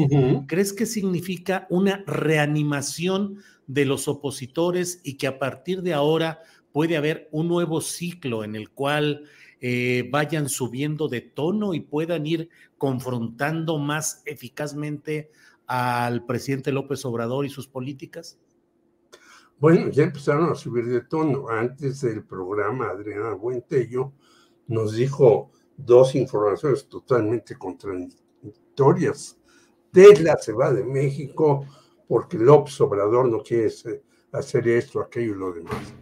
¿crees 0.46 0.72
que 0.72 0.86
significa 0.86 1.66
una 1.70 2.04
reanimación 2.06 3.38
de 3.66 3.86
los 3.86 4.06
opositores 4.06 5.00
y 5.02 5.14
que 5.14 5.26
a 5.26 5.38
partir 5.38 5.82
de 5.82 5.94
ahora 5.94 6.40
puede 6.72 6.96
haber 6.96 7.28
un 7.32 7.48
nuevo 7.48 7.80
ciclo 7.80 8.44
en 8.44 8.54
el 8.54 8.70
cual 8.70 9.24
eh, 9.60 10.08
vayan 10.10 10.48
subiendo 10.48 11.08
de 11.08 11.20
tono 11.20 11.72
y 11.72 11.80
puedan 11.80 12.26
ir 12.26 12.48
confrontando 12.78 13.78
más 13.78 14.22
eficazmente 14.26 15.30
al 15.66 16.24
presidente 16.26 16.72
López 16.72 17.04
Obrador 17.04 17.44
y 17.46 17.50
sus 17.50 17.68
políticas? 17.68 18.38
Bueno, 19.58 19.88
ya 19.90 20.04
empezaron 20.04 20.50
a 20.50 20.54
subir 20.54 20.86
de 20.86 21.02
tono. 21.02 21.48
Antes 21.48 22.00
del 22.00 22.24
programa, 22.24 22.90
Adriana 22.90 23.34
Buentello 23.34 24.12
nos 24.66 24.94
dijo 24.94 25.50
dos 25.76 26.14
informaciones 26.14 26.88
totalmente 26.88 27.56
contradictorias. 27.56 29.38
Tesla 29.92 30.36
se 30.38 30.52
va 30.52 30.72
de 30.72 30.84
México 30.84 31.66
porque 32.08 32.38
López 32.38 32.80
Obrador 32.80 33.28
no 33.28 33.42
quiere 33.42 33.70
hacer 34.32 34.68
esto, 34.68 35.00
aquello 35.00 35.34
y 35.34 35.38
lo 35.38 35.52
demás. 35.52 35.94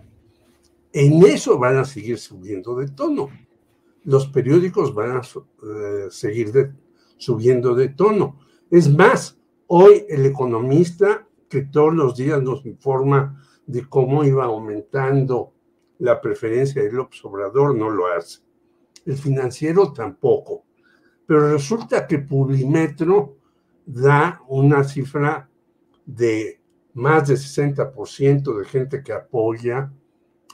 En 0.93 1.25
eso 1.25 1.59
van 1.59 1.77
a 1.77 1.85
seguir 1.85 2.19
subiendo 2.19 2.75
de 2.77 2.89
tono 2.89 3.29
los 4.05 4.27
periódicos 4.29 4.95
van 4.95 5.19
a 5.19 5.21
eh, 5.21 6.07
seguir 6.11 6.75
subiendo 7.17 7.75
de 7.75 7.89
tono. 7.91 8.39
Es 8.71 8.89
más, 8.93 9.39
hoy 9.73 10.05
el 10.09 10.27
economista 10.27 11.27
que 11.49 11.63
todos 11.63 11.95
los 11.95 12.17
días 12.17 12.43
nos 12.43 12.67
informa 12.67 13.41
de 13.67 13.89
cómo 13.89 14.25
iba 14.25 14.45
aumentando 14.45 15.53
la 15.99 16.21
preferencia 16.21 16.83
del 16.83 16.97
López 16.97 17.25
Obrador 17.25 17.77
no 17.77 17.89
lo 17.89 18.07
hace. 18.09 18.41
El 19.07 19.17
financiero 19.17 19.93
tampoco. 19.93 20.65
Pero 21.25 21.53
resulta 21.53 22.07
que 22.07 22.19
Publimetro 22.19 23.37
da 23.87 24.43
una 24.49 24.83
cifra 24.83 25.49
de 26.05 26.61
más 26.95 27.29
de 27.29 27.35
60% 27.35 28.59
de 28.59 28.65
gente 28.65 29.05
que 29.05 29.13
apoya 29.13 29.93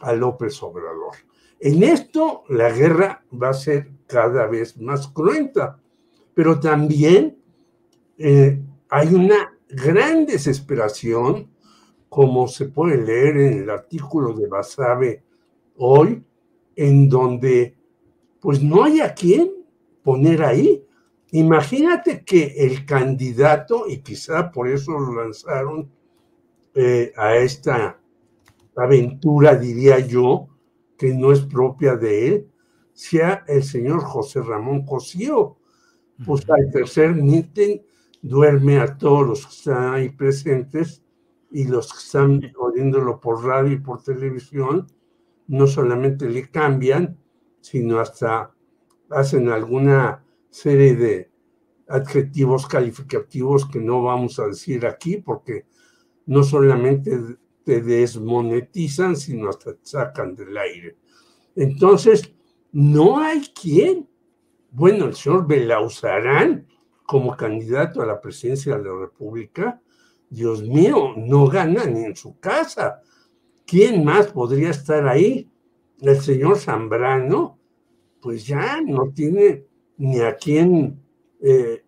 a 0.02 0.12
López 0.12 0.62
Obrador. 0.62 1.16
En 1.58 1.82
esto 1.82 2.42
la 2.50 2.70
guerra 2.70 3.24
va 3.32 3.48
a 3.48 3.54
ser 3.54 3.90
cada 4.06 4.46
vez 4.46 4.76
más 4.76 5.08
cruenta, 5.08 5.80
pero 6.34 6.60
también 6.60 7.38
eh, 8.18 8.62
hay 8.88 9.14
una 9.14 9.52
gran 9.68 10.26
desesperación, 10.26 11.50
como 12.08 12.48
se 12.48 12.66
puede 12.66 13.02
leer 13.02 13.36
en 13.36 13.62
el 13.62 13.70
artículo 13.70 14.32
de 14.32 14.46
Basabe 14.46 15.22
hoy, 15.76 16.24
en 16.76 17.08
donde 17.08 17.76
pues 18.40 18.62
no 18.62 18.84
hay 18.84 19.00
a 19.00 19.12
quién 19.12 19.50
poner 20.02 20.42
ahí. 20.42 20.84
Imagínate 21.32 22.24
que 22.24 22.54
el 22.58 22.86
candidato, 22.86 23.88
y 23.88 23.98
quizá 23.98 24.50
por 24.52 24.68
eso 24.68 24.92
lo 24.92 25.22
lanzaron 25.22 25.90
eh, 26.74 27.12
a 27.16 27.36
esta 27.36 27.98
aventura, 28.76 29.56
diría 29.56 29.98
yo, 29.98 30.48
que 30.96 31.12
no 31.12 31.32
es 31.32 31.40
propia 31.40 31.96
de 31.96 32.28
él, 32.28 32.50
sea 32.92 33.44
el 33.48 33.62
señor 33.62 34.00
José 34.00 34.40
Ramón 34.40 34.86
Cosío. 34.86 35.56
Pues 36.24 36.48
al 36.48 36.70
tercer 36.70 37.14
mitin 37.14 37.82
duerme 38.26 38.78
a 38.78 38.98
todos 38.98 39.26
los 39.26 39.46
que 39.46 39.52
están 39.52 39.94
ahí 39.94 40.08
presentes 40.10 41.02
y 41.50 41.64
los 41.64 41.92
que 41.92 41.98
están 41.98 42.52
oyéndolo 42.58 43.20
por 43.20 43.44
radio 43.44 43.72
y 43.72 43.78
por 43.78 44.02
televisión, 44.02 44.86
no 45.46 45.66
solamente 45.66 46.28
le 46.28 46.50
cambian, 46.50 47.16
sino 47.60 48.00
hasta 48.00 48.52
hacen 49.10 49.48
alguna 49.48 50.24
serie 50.50 50.96
de 50.96 51.30
adjetivos 51.88 52.66
calificativos 52.66 53.64
que 53.64 53.78
no 53.78 54.02
vamos 54.02 54.40
a 54.40 54.48
decir 54.48 54.84
aquí 54.86 55.18
porque 55.18 55.66
no 56.26 56.42
solamente 56.42 57.16
te 57.62 57.80
desmonetizan, 57.80 59.14
sino 59.14 59.50
hasta 59.50 59.74
te 59.74 59.86
sacan 59.86 60.34
del 60.34 60.56
aire. 60.56 60.96
Entonces, 61.54 62.34
no 62.72 63.18
hay 63.18 63.40
quien. 63.60 64.08
Bueno, 64.72 65.06
el 65.06 65.14
señor 65.14 65.46
Belauzarán, 65.46 66.66
como 67.06 67.36
candidato 67.36 68.02
a 68.02 68.06
la 68.06 68.20
presidencia 68.20 68.76
de 68.76 68.84
la 68.84 68.98
República, 68.98 69.80
Dios 70.28 70.62
mío, 70.62 71.14
no 71.16 71.46
gana 71.46 71.84
ni 71.86 72.04
en 72.04 72.16
su 72.16 72.38
casa. 72.38 73.00
¿Quién 73.64 74.04
más 74.04 74.28
podría 74.28 74.70
estar 74.70 75.06
ahí? 75.06 75.48
El 76.00 76.20
señor 76.20 76.58
Zambrano, 76.58 77.58
pues 78.20 78.46
ya 78.46 78.80
no 78.82 79.12
tiene 79.14 79.64
ni 79.98 80.20
a 80.20 80.36
quién 80.36 81.00
eh, 81.40 81.84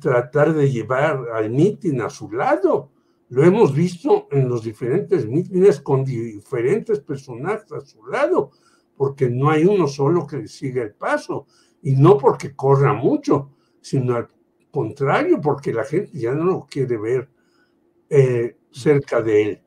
tratar 0.00 0.54
de 0.54 0.70
llevar 0.70 1.24
al 1.34 1.50
mitin 1.50 2.02
a 2.02 2.10
su 2.10 2.30
lado. 2.30 2.90
Lo 3.28 3.42
hemos 3.42 3.74
visto 3.74 4.28
en 4.30 4.48
los 4.48 4.62
diferentes 4.62 5.26
mítines 5.26 5.80
con 5.80 6.04
diferentes 6.04 7.00
personajes 7.00 7.72
a 7.72 7.80
su 7.80 8.06
lado, 8.06 8.50
porque 8.96 9.28
no 9.28 9.50
hay 9.50 9.64
uno 9.64 9.88
solo 9.88 10.26
que 10.26 10.38
le 10.38 10.48
siga 10.48 10.82
el 10.82 10.94
paso, 10.94 11.46
y 11.82 11.96
no 11.96 12.16
porque 12.18 12.54
corra 12.54 12.92
mucho, 12.92 13.50
sino 13.86 14.16
al 14.16 14.26
contrario, 14.72 15.40
porque 15.40 15.72
la 15.72 15.84
gente 15.84 16.10
ya 16.18 16.32
no 16.32 16.42
lo 16.42 16.66
quiere 16.68 16.96
ver 16.96 17.28
eh, 18.10 18.56
cerca 18.72 19.22
de 19.22 19.42
él. 19.42 19.60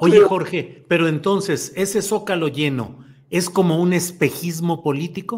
Oye, 0.00 0.20
Jorge, 0.20 0.84
pero 0.86 1.08
entonces, 1.08 1.72
¿ese 1.74 2.00
zócalo 2.00 2.46
lleno 2.46 3.04
es 3.30 3.50
como 3.50 3.82
un 3.82 3.92
espejismo 3.92 4.84
político? 4.84 5.37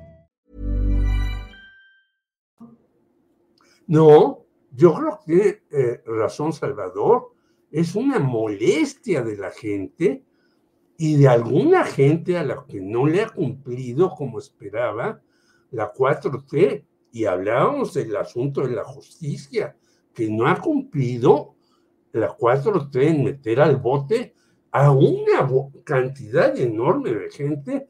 No, 3.91 4.45
yo 4.71 4.93
creo 4.93 5.19
que 5.25 5.63
eh, 5.69 6.01
razón 6.05 6.53
Salvador 6.53 7.33
es 7.69 7.93
una 7.93 8.19
molestia 8.19 9.21
de 9.21 9.35
la 9.35 9.51
gente 9.51 10.23
y 10.97 11.17
de 11.17 11.27
alguna 11.27 11.83
gente 11.83 12.37
a 12.37 12.45
la 12.45 12.63
que 12.65 12.79
no 12.79 13.05
le 13.05 13.21
ha 13.21 13.27
cumplido 13.27 14.11
como 14.11 14.39
esperaba 14.39 15.21
la 15.71 15.91
4T. 15.91 16.85
Y 17.11 17.25
hablábamos 17.25 17.93
del 17.93 18.15
asunto 18.15 18.61
de 18.61 18.71
la 18.71 18.85
justicia, 18.85 19.75
que 20.13 20.29
no 20.29 20.47
ha 20.47 20.55
cumplido 20.55 21.55
la 22.13 22.29
4T 22.29 22.95
en 22.95 23.25
meter 23.25 23.59
al 23.59 23.75
bote 23.75 24.35
a 24.71 24.89
una 24.93 25.49
cantidad 25.83 26.57
enorme 26.57 27.13
de 27.13 27.29
gente, 27.29 27.89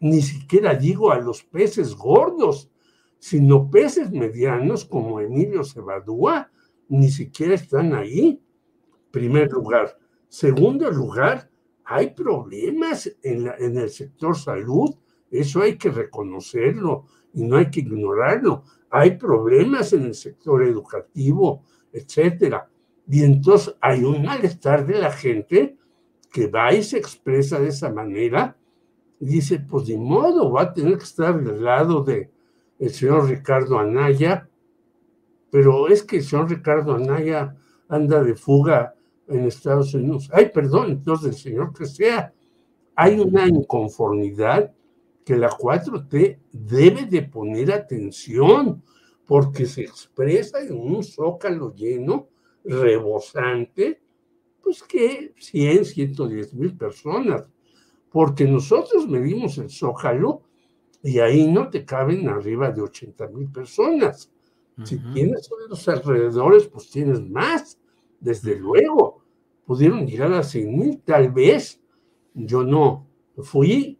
ni 0.00 0.22
siquiera 0.22 0.74
digo 0.74 1.12
a 1.12 1.18
los 1.18 1.42
peces 1.42 1.94
gordos, 1.94 2.71
sino 3.22 3.70
peces 3.70 4.10
medianos 4.10 4.84
como 4.84 5.20
Emilio 5.20 5.62
Cebadúa, 5.62 6.50
ni 6.88 7.08
siquiera 7.08 7.54
están 7.54 7.94
ahí. 7.94 8.42
Primer 9.12 9.48
lugar. 9.52 9.96
Segundo 10.26 10.90
lugar, 10.90 11.48
hay 11.84 12.10
problemas 12.10 13.08
en, 13.22 13.46
el 13.46 13.90
sector 13.90 14.36
salud, 14.36 14.96
eso 15.30 15.62
hay 15.62 15.78
que 15.78 15.90
reconocerlo 15.90 17.04
y 17.32 17.44
no 17.44 17.58
hay 17.58 17.70
que 17.70 17.78
ignorarlo. 17.78 18.64
Hay 18.90 19.16
problemas 19.16 19.92
en 19.92 20.02
el 20.02 20.14
sector 20.14 20.64
educativo, 20.64 21.62
etcétera. 21.92 22.68
Y 23.08 23.22
entonces 23.22 23.76
hay 23.80 24.02
un 24.02 24.24
malestar 24.24 24.84
de 24.84 24.98
la 24.98 25.12
gente 25.12 25.76
que 26.32 26.48
va 26.48 26.74
y 26.74 26.82
se 26.82 26.98
expresa 26.98 27.60
de 27.60 27.68
esa 27.68 27.88
manera 27.88 28.56
dice, 29.20 29.60
pues 29.60 29.86
de 29.86 29.96
modo, 29.96 30.50
va 30.50 30.62
a 30.62 30.72
tener 30.72 30.98
que 30.98 31.04
estar 31.04 31.40
del 31.40 31.62
lado 31.62 32.02
de, 32.02 32.32
el 32.82 32.90
señor 32.90 33.28
Ricardo 33.28 33.78
Anaya, 33.78 34.48
pero 35.52 35.86
es 35.86 36.02
que 36.02 36.16
el 36.16 36.24
señor 36.24 36.50
Ricardo 36.50 36.96
Anaya 36.96 37.54
anda 37.88 38.24
de 38.24 38.34
fuga 38.34 38.96
en 39.28 39.44
Estados 39.44 39.94
Unidos. 39.94 40.28
Ay, 40.32 40.50
perdón, 40.52 40.90
entonces 40.90 41.28
el 41.28 41.34
señor 41.36 41.72
que 41.72 41.86
sea. 41.86 42.34
Hay 42.96 43.20
una 43.20 43.46
inconformidad 43.46 44.74
que 45.24 45.36
la 45.36 45.50
4T 45.50 46.40
debe 46.50 47.06
de 47.06 47.22
poner 47.22 47.70
atención 47.70 48.82
porque 49.26 49.64
se 49.66 49.82
expresa 49.82 50.60
en 50.60 50.76
un 50.76 51.04
zócalo 51.04 51.72
lleno, 51.76 52.30
rebosante, 52.64 54.02
pues 54.60 54.82
que 54.82 55.34
100, 55.38 55.84
110 55.84 56.54
mil 56.54 56.76
personas, 56.76 57.48
porque 58.10 58.44
nosotros 58.44 59.06
medimos 59.06 59.56
el 59.58 59.70
zócalo 59.70 60.42
y 61.02 61.18
ahí 61.18 61.50
no 61.50 61.68
te 61.68 61.84
caben 61.84 62.28
arriba 62.28 62.70
de 62.70 62.82
80 62.82 63.28
mil 63.28 63.50
personas. 63.50 64.30
Si 64.84 64.98
tienes 65.12 65.50
los 65.68 65.88
alrededores, 65.88 66.66
pues 66.68 66.90
tienes 66.90 67.20
más, 67.20 67.78
desde 68.20 68.56
luego. 68.58 69.22
Pudieron 69.66 70.06
llegar 70.06 70.32
a 70.32 70.42
100 70.42 70.78
mil, 70.78 71.00
tal 71.02 71.30
vez. 71.30 71.80
Yo 72.34 72.64
no 72.64 73.06
fui, 73.42 73.98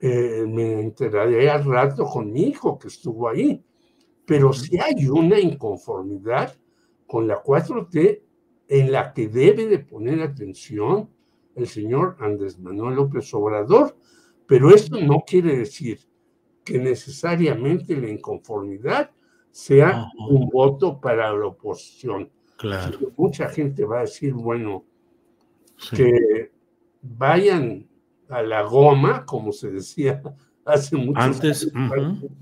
eh, 0.00 0.44
me 0.46 0.80
enteraré 0.80 1.50
al 1.50 1.64
rato 1.64 2.04
con 2.04 2.32
mi 2.32 2.42
hijo 2.48 2.78
que 2.78 2.88
estuvo 2.88 3.28
ahí. 3.28 3.64
Pero 4.26 4.52
si 4.52 4.78
hay 4.78 5.08
una 5.08 5.38
inconformidad 5.38 6.54
con 7.06 7.26
la 7.26 7.42
4T 7.42 8.22
en 8.68 8.92
la 8.92 9.12
que 9.12 9.28
debe 9.28 9.66
de 9.66 9.80
poner 9.80 10.20
atención 10.20 11.10
el 11.54 11.66
señor 11.66 12.16
Andrés 12.20 12.58
Manuel 12.58 12.96
López 12.96 13.32
Obrador. 13.34 13.96
Pero 14.46 14.70
esto 14.70 15.00
no 15.00 15.24
quiere 15.26 15.56
decir 15.56 16.09
que 16.64 16.78
necesariamente 16.78 17.96
la 17.96 18.08
inconformidad 18.08 19.10
sea 19.50 20.10
un 20.28 20.48
voto 20.48 21.00
para 21.00 21.32
la 21.32 21.46
oposición. 21.46 22.30
Claro. 22.56 22.98
Mucha 23.16 23.48
gente 23.48 23.84
va 23.84 23.98
a 23.98 24.02
decir, 24.02 24.32
bueno, 24.32 24.84
que 25.94 26.52
vayan 27.02 27.88
a 28.28 28.42
la 28.42 28.62
goma, 28.62 29.24
como 29.24 29.52
se 29.52 29.70
decía 29.70 30.22
hace 30.64 30.96
mucho 30.96 31.20
Antes, 31.20 31.72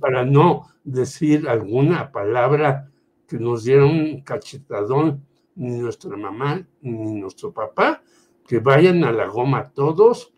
para, 0.01 0.25
no 0.25 0.67
decir 0.85 1.49
alguna 1.49 2.11
palabra 2.13 2.91
que 3.27 3.39
nos 3.39 3.65
diera 3.65 3.85
un 3.85 4.23
cachetadón 4.23 5.25
ni 5.55 5.79
nuestra 5.79 6.17
mamá 6.17 6.67
ni 6.81 7.21
nuestro 7.21 7.53
papá, 7.53 8.03
que 8.47 8.59
vayan 8.59 9.05
a 9.05 9.13
la 9.13 9.27
goma 9.27 9.71
todos, 9.71 10.33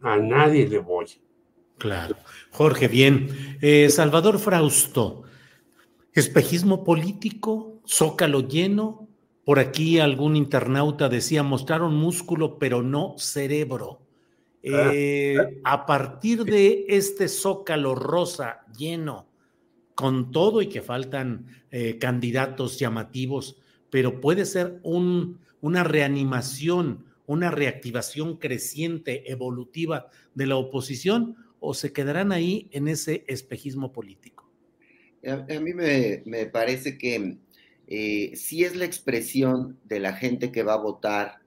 a 0.00 0.16
nadie 0.16 0.68
le 0.68 0.78
voy. 0.78 1.06
Claro. 1.84 2.16
Jorge, 2.50 2.88
bien. 2.88 3.58
Eh, 3.60 3.90
Salvador 3.90 4.38
Frausto, 4.38 5.24
espejismo 6.14 6.82
político, 6.82 7.82
zócalo 7.86 8.48
lleno. 8.48 9.06
Por 9.44 9.58
aquí 9.58 9.98
algún 9.98 10.34
internauta 10.34 11.10
decía, 11.10 11.42
mostraron 11.42 11.94
músculo, 11.94 12.58
pero 12.58 12.80
no 12.80 13.16
cerebro. 13.18 14.00
Eh, 14.62 15.60
a 15.62 15.84
partir 15.84 16.44
de 16.44 16.86
este 16.88 17.28
zócalo 17.28 17.94
rosa 17.94 18.64
lleno, 18.74 19.28
con 19.94 20.30
todo 20.30 20.62
y 20.62 20.68
que 20.68 20.80
faltan 20.80 21.44
eh, 21.70 21.98
candidatos 21.98 22.78
llamativos, 22.78 23.60
pero 23.90 24.22
puede 24.22 24.46
ser 24.46 24.80
un, 24.84 25.38
una 25.60 25.84
reanimación, 25.84 27.04
una 27.26 27.50
reactivación 27.50 28.38
creciente, 28.38 29.30
evolutiva 29.30 30.08
de 30.34 30.46
la 30.46 30.56
oposición, 30.56 31.43
o 31.64 31.74
se 31.74 31.92
quedarán 31.92 32.30
ahí 32.30 32.68
en 32.72 32.88
ese 32.88 33.24
espejismo 33.26 33.90
político? 33.90 34.50
A, 35.26 35.58
mí 35.60 35.72
me, 35.72 36.46
parece 36.46 36.98
que 36.98 37.38
eh, 37.86 38.32
sí 38.36 38.64
es 38.64 38.76
la 38.76 38.84
expresión 38.84 39.78
de 39.84 39.98
la 39.98 40.12
gente 40.12 40.52
que 40.52 40.62
va 40.62 40.74
a 40.74 40.82
votar, 40.82 41.38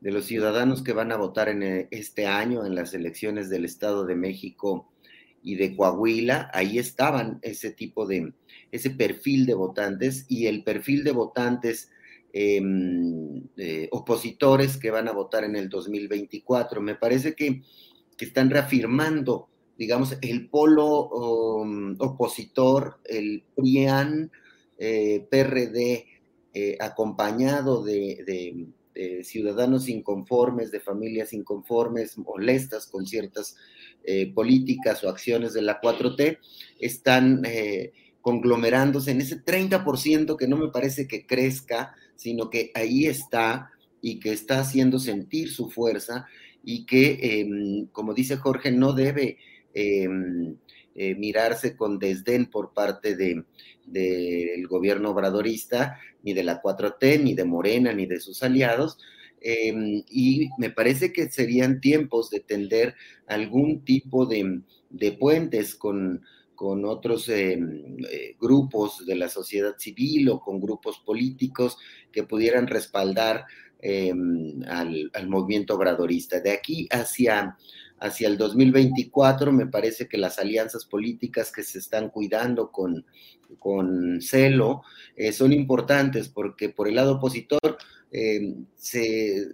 de 0.00 0.10
los 0.10 0.26
ciudadanos 0.26 0.82
que 0.82 0.92
van 0.92 1.12
a 1.12 1.16
votar 1.16 1.48
en 1.48 1.62
eh, 1.62 1.88
este 1.90 2.26
año 2.26 2.66
en 2.66 2.74
las 2.74 2.92
elecciones 2.92 3.48
del 3.48 3.64
Estado 3.64 4.04
de 4.04 4.14
México 4.14 4.92
y 5.42 5.54
de 5.54 5.74
Coahuila, 5.74 6.50
ahí 6.52 6.78
estaban 6.78 7.38
ese 7.42 7.70
tipo 7.70 8.06
de, 8.06 8.32
ese 8.70 8.90
perfil 8.90 9.46
de 9.46 9.54
votantes 9.54 10.26
y 10.28 10.46
el 10.46 10.62
perfil 10.62 11.02
de 11.02 11.12
votantes 11.12 11.90
em, 12.32 13.42
opositores 13.90 14.76
que 14.76 14.90
van 14.90 15.08
a 15.08 15.12
votar 15.12 15.44
en 15.44 15.56
el 15.56 15.68
2024. 15.68 16.80
Me 16.80 16.94
parece 16.94 17.34
que, 17.34 17.62
que 18.16 18.24
están 18.24 18.50
reafirmando 18.50 19.48
digamos, 19.82 20.16
el 20.20 20.48
polo 20.48 21.08
um, 21.08 21.96
opositor, 21.98 23.00
el 23.04 23.42
PRIAN, 23.56 24.30
eh, 24.78 25.26
PRD, 25.28 26.06
eh, 26.54 26.76
acompañado 26.78 27.82
de, 27.82 28.68
ciudadanos 29.24 29.88
inconformes, 29.88 30.70
de 30.70 30.78
familias 30.78 31.32
inconformes, 31.32 32.16
molestas 32.16 32.86
con 32.86 33.06
ciertas 33.06 33.56
eh, 34.04 34.32
políticas 34.32 35.02
o 35.02 35.08
acciones 35.08 35.52
de 35.52 35.62
la 35.62 35.80
4T, 35.80 36.38
están 36.78 37.42
conglomerándose 38.20 39.10
en 39.10 39.20
ese 39.20 39.42
30% 39.44 40.36
que 40.36 40.46
no 40.46 40.56
me 40.56 40.68
parece 40.68 41.08
que 41.08 41.26
crezca, 41.26 41.96
sino 42.14 42.50
que 42.50 42.70
ahí 42.74 43.06
está 43.06 43.72
y 44.00 44.20
que 44.20 44.32
está 44.32 44.60
haciendo 44.60 45.00
sentir 45.00 45.50
su 45.50 45.70
fuerza 45.70 46.26
y 46.62 46.86
que, 46.86 47.18
em, 47.40 47.86
como 47.86 48.14
dice 48.14 48.36
Jorge, 48.36 48.70
no 48.70 48.92
debe 48.92 49.38
Em, 49.74 50.56
eh, 50.94 51.14
mirarse 51.14 51.74
con 51.74 51.98
desdén 51.98 52.50
por 52.50 52.74
parte 52.74 53.16
del 53.16 53.46
de, 53.86 54.62
gobierno 54.68 55.10
obradorista, 55.10 55.98
ni 56.22 56.34
de 56.34 56.44
la 56.44 56.60
4T, 56.60 57.18
ni 57.18 57.34
de 57.34 57.46
Morena, 57.46 57.94
ni 57.94 58.04
de 58.04 58.20
sus 58.20 58.42
aliados. 58.42 58.98
Em, 59.40 60.02
y 60.10 60.50
me 60.58 60.68
parece 60.68 61.12
que 61.12 61.30
serían 61.30 61.80
tiempos 61.80 62.28
de 62.28 62.40
tender 62.40 62.94
algún 63.26 63.84
tipo 63.86 64.26
de, 64.26 64.62
puentes 65.18 65.74
con, 65.76 66.22
con 66.54 66.84
otros 66.84 67.28
em, 67.30 67.96
eh, 68.10 68.36
grupos 68.38 69.06
de 69.06 69.16
la 69.16 69.30
sociedad 69.30 69.74
civil 69.78 70.28
o 70.28 70.40
con 70.40 70.60
grupos 70.60 70.98
políticos 70.98 71.78
que 72.12 72.22
pudieran 72.24 72.66
respaldar 72.66 73.46
al, 74.68 75.10
al, 75.12 75.28
movimiento 75.28 75.74
obradorista. 75.74 76.38
De 76.38 76.52
aquí 76.52 76.86
hacia 76.92 77.56
hacia 78.02 78.26
el 78.26 78.36
2024, 78.36 79.52
me 79.52 79.66
parece 79.66 80.08
que 80.08 80.18
las 80.18 80.40
alianzas 80.40 80.84
políticas 80.84 81.52
que 81.52 81.62
se 81.62 81.78
están 81.78 82.10
cuidando 82.10 82.72
con, 82.72 83.06
con 83.60 84.20
celo 84.20 84.82
eh, 85.14 85.32
son 85.32 85.52
importantes 85.52 86.28
porque 86.28 86.68
por 86.68 86.88
el 86.88 86.96
lado 86.96 87.14
opositor 87.14 87.78
eh, 88.10 88.56
se, 88.74 89.46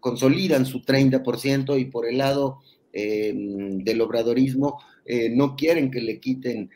consolidan 0.00 0.66
su 0.66 0.82
30% 0.82 1.78
y 1.78 1.84
por 1.84 2.08
el 2.08 2.18
lado 2.18 2.60
eh, 2.92 3.32
del 3.36 4.00
obradorismo 4.00 4.80
no 5.30 5.54
quieren 5.54 5.88
que 5.92 6.00
le 6.00 6.18
quiten 6.18 6.68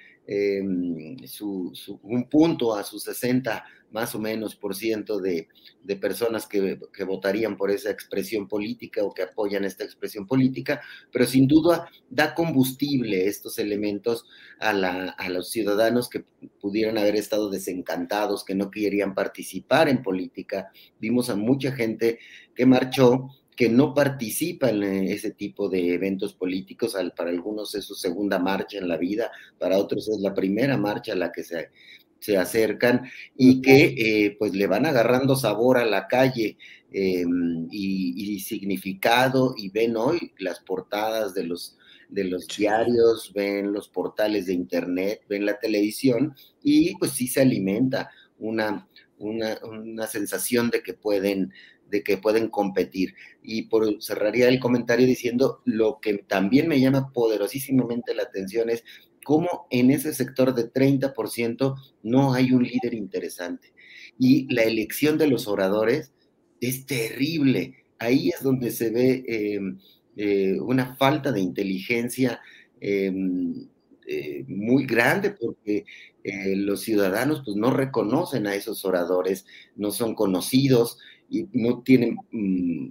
un 2.02 2.28
punto 2.30 2.76
a 2.76 2.84
su 2.84 3.00
60 3.00 3.64
más 3.90 4.14
o 4.14 4.18
menos 4.18 4.56
por 4.56 4.74
ciento 4.74 5.20
de, 5.20 5.48
personas 6.00 6.46
que, 6.46 6.78
votarían 7.04 7.56
por 7.56 7.70
esa 7.70 7.90
expresión 7.90 8.48
política 8.48 9.02
o 9.02 9.12
que 9.12 9.22
apoyan 9.22 9.64
esta 9.64 9.84
expresión 9.84 10.26
política, 10.26 10.80
pero 11.12 11.26
sin 11.26 11.46
duda 11.46 11.90
da 12.08 12.34
combustible 12.34 13.26
estos 13.26 13.58
elementos 13.58 14.24
a, 14.60 14.70
a 14.70 15.28
los 15.28 15.50
ciudadanos 15.50 16.08
que 16.08 16.24
pudieran 16.60 16.98
haber 16.98 17.16
estado 17.16 17.50
desencantados, 17.50 18.44
que 18.44 18.54
no 18.54 18.70
querían 18.70 19.14
participar 19.14 19.88
en 19.88 20.02
política. 20.02 20.70
Vimos 21.00 21.30
a 21.30 21.36
mucha 21.36 21.72
gente 21.72 22.18
que 22.54 22.66
marchó 22.66 23.28
que 23.60 23.68
no 23.68 23.92
participa 23.92 24.70
en 24.70 24.82
ese 24.82 25.32
tipo 25.32 25.68
de 25.68 25.92
eventos 25.92 26.32
políticos, 26.32 26.96
para 27.14 27.28
algunos 27.28 27.74
es 27.74 27.84
su 27.84 27.94
segunda 27.94 28.38
marcha 28.38 28.78
en 28.78 28.88
la 28.88 28.96
vida, 28.96 29.30
para 29.58 29.76
otros 29.76 30.08
es 30.08 30.18
la 30.20 30.32
primera 30.32 30.78
marcha 30.78 31.12
a 31.12 31.16
la 31.16 31.30
que 31.30 31.44
se, 31.44 31.68
se 32.20 32.36
acercan 32.36 33.10
y 33.36 33.60
que 33.60 33.94
eh, 33.96 34.36
pues 34.38 34.54
le 34.54 34.66
van 34.66 34.86
agarrando 34.86 35.34
sabor 35.34 35.78
a 35.78 35.84
la 35.84 36.06
calle 36.06 36.58
eh, 36.92 37.24
y, 37.70 38.40
significado 38.40 39.54
y 39.56 39.70
ven 39.70 39.96
hoy 39.96 40.32
las 40.38 40.60
portadas 40.60 41.34
de 41.34 41.44
los, 41.44 41.76
de 42.08 42.24
los 42.24 42.46
diarios, 42.46 43.32
ven 43.34 43.72
los 43.72 43.88
portales 43.88 44.46
de 44.46 44.54
internet, 44.54 45.22
ven 45.28 45.46
la 45.46 45.58
televisión 45.58 46.34
y 46.62 46.96
pues 46.96 47.12
sí 47.12 47.26
se 47.26 47.40
alimenta 47.40 48.10
una, 48.38 48.88
una, 49.18 49.58
una 49.62 50.06
sensación 50.06 50.70
de 50.70 50.82
que 50.82 50.94
pueden 50.94 51.52
de 51.90 52.04
que 52.04 52.18
pueden 52.18 52.48
competir. 52.48 53.14
Y 53.42 53.62
por 53.62 54.00
cerraría 54.00 54.48
el 54.48 54.60
comentario 54.60 55.06
diciendo 55.06 55.60
lo 55.64 55.98
que 56.00 56.18
también 56.18 56.68
me 56.68 56.80
llama 56.80 57.12
poderosísimamente 57.12 58.14
la 58.14 58.22
atención 58.22 58.70
es 58.70 58.84
cómo 59.24 59.66
en 59.70 59.90
ese 59.90 60.14
sector 60.14 60.54
de 60.54 60.72
30% 60.72 61.74
no 62.02 62.34
hay 62.34 62.52
un 62.52 62.62
líder 62.62 62.94
interesante. 62.94 63.72
Y 64.18 64.52
la 64.52 64.62
elección 64.62 65.18
de 65.18 65.26
los 65.26 65.48
oradores 65.48 66.12
es 66.60 66.86
terrible. 66.86 67.84
Ahí 67.98 68.30
es 68.30 68.42
donde 68.42 68.70
se 68.70 68.90
ve 68.90 69.24
em, 69.26 69.78
eh, 70.16 70.58
una 70.60 70.96
falta 70.96 71.32
de 71.32 71.40
inteligencia 71.40 72.40
em, 72.80 73.68
eh, 74.06 74.44
muy 74.48 74.86
grande 74.86 75.30
porque 75.30 75.84
eh, 76.24 76.56
los 76.56 76.80
ciudadanos 76.80 77.42
pues 77.44 77.56
no 77.56 77.70
reconocen 77.70 78.46
a 78.46 78.54
esos 78.54 78.84
oradores, 78.84 79.46
no 79.76 79.90
son 79.90 80.14
conocidos 80.14 80.98
y 81.28 81.46
no 81.52 81.82
tienen 81.82 82.16
mm, 82.32 82.88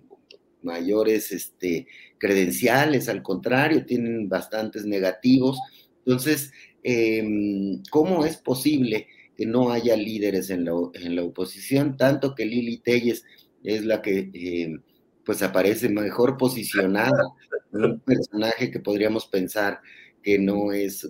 mayores 0.61 1.31
este, 1.31 1.87
credenciales, 2.17 3.09
al 3.09 3.21
contrario, 3.21 3.85
tienen 3.85 4.29
bastantes 4.29 4.85
negativos 4.85 5.59
entonces, 6.05 6.51
em, 6.83 7.81
¿cómo 7.91 8.25
es 8.25 8.37
posible 8.37 9.07
que 9.35 9.45
no 9.45 9.71
haya 9.71 9.95
líderes 9.95 10.49
en 10.49 10.65
la, 10.65 11.23
oposición? 11.23 11.97
Tanto 11.97 12.35
que 12.35 12.45
Lili 12.45 12.77
Telles 12.77 13.23
es 13.63 13.85
la 13.85 14.01
que 14.01 14.29
em, 14.33 14.81
pues 15.25 15.43
aparece 15.43 15.89
mejor 15.89 16.37
posicionada, 16.37 17.23
un 17.71 17.99
personaje 17.99 18.71
que 18.71 18.79
podríamos 18.79 19.27
pensar 19.27 19.79
que 20.23 20.39
no 20.39 20.71
es 20.71 21.07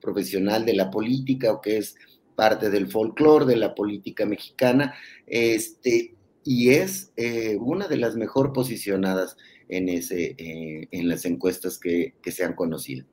profesional 0.00 0.64
de 0.64 0.74
la 0.74 0.90
política 0.90 1.52
o 1.52 1.60
que 1.60 1.78
es 1.78 1.96
parte 2.34 2.70
del 2.70 2.88
folclore 2.88 3.46
de 3.46 3.56
la 3.56 3.74
política 3.74 4.26
mexicana, 4.26 4.94
este, 5.26 6.14
y 6.44 6.70
es 6.70 7.12
eh, 7.16 7.56
una 7.60 7.88
de 7.88 7.96
las 7.96 8.16
mejor 8.16 8.52
posicionadas 8.52 9.36
en, 9.68 9.88
ese, 9.88 10.34
eh, 10.36 10.88
en 10.90 11.08
las 11.08 11.24
encuestas 11.24 11.78
que, 11.78 12.14
que 12.22 12.32
se 12.32 12.44
han 12.44 12.54
conocido. 12.54 13.06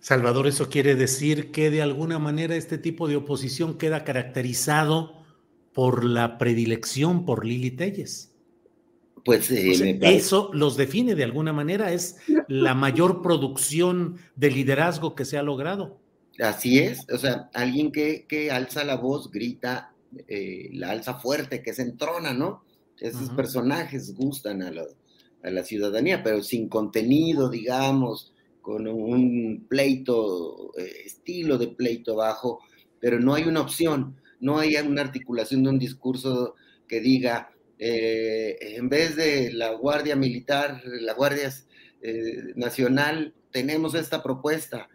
Salvador, 0.00 0.46
eso 0.46 0.68
quiere 0.68 0.94
decir 0.94 1.50
que 1.50 1.70
de 1.70 1.82
alguna 1.82 2.18
manera 2.18 2.56
este 2.56 2.78
tipo 2.78 3.08
de 3.08 3.16
oposición 3.16 3.76
queda 3.76 4.04
caracterizado 4.04 5.24
por 5.72 6.04
la 6.04 6.38
predilección 6.38 7.24
por 7.24 7.44
Lili 7.44 7.70
Telles. 7.70 8.32
Pues 9.24 9.50
eh, 9.50 9.98
eso 10.02 10.50
los 10.52 10.76
define 10.76 11.16
de 11.16 11.24
alguna 11.24 11.52
manera, 11.52 11.92
es 11.92 12.16
la 12.46 12.74
mayor 12.74 13.22
producción 13.22 14.18
de 14.36 14.52
liderazgo 14.52 15.16
que 15.16 15.24
se 15.24 15.36
ha 15.36 15.42
logrado. 15.42 15.98
Así 16.38 16.78
es, 16.78 17.04
o 17.12 17.18
sea, 17.18 17.50
alguien 17.52 17.90
que, 17.90 18.50
alza 18.52 18.84
la 18.84 18.96
voz, 18.96 19.30
grita, 19.30 19.92
eh, 20.28 20.70
la 20.72 20.90
alza 20.90 21.14
fuerte, 21.14 21.62
que 21.62 21.74
se 21.74 21.82
entrona, 21.82 22.32
¿no? 22.32 22.62
Esos 22.98 23.30
personajes 23.30 24.14
gustan 24.14 24.62
a 24.62 24.70
la 25.50 25.62
ciudadanía, 25.64 26.22
pero 26.22 26.42
sin 26.42 26.68
contenido, 26.68 27.50
digamos, 27.50 28.32
con 28.66 28.88
un 28.88 29.64
pleito, 29.68 30.72
eh, 30.76 31.02
estilo 31.04 31.56
de 31.56 31.68
pleito 31.68 32.16
bajo, 32.16 32.58
pero 32.98 33.20
no 33.20 33.34
hay 33.34 33.44
una 33.44 33.60
opción, 33.60 34.16
no 34.40 34.58
hay 34.58 34.74
una 34.74 35.02
articulación 35.02 35.62
de 35.62 35.70
un 35.70 35.78
discurso 35.78 36.56
que 36.88 37.00
diga, 37.00 37.52
eh, 37.78 38.58
en 38.60 38.88
vez 38.88 39.14
de 39.14 39.52
la 39.52 39.70
Guardia 39.74 40.16
Militar, 40.16 40.82
la 40.84 41.14
Guardia 41.14 41.48
eh, 42.02 42.54
Nacional, 42.56 43.32
tenemos 43.52 43.94
esta 43.94 44.20
propuesta, 44.20 44.88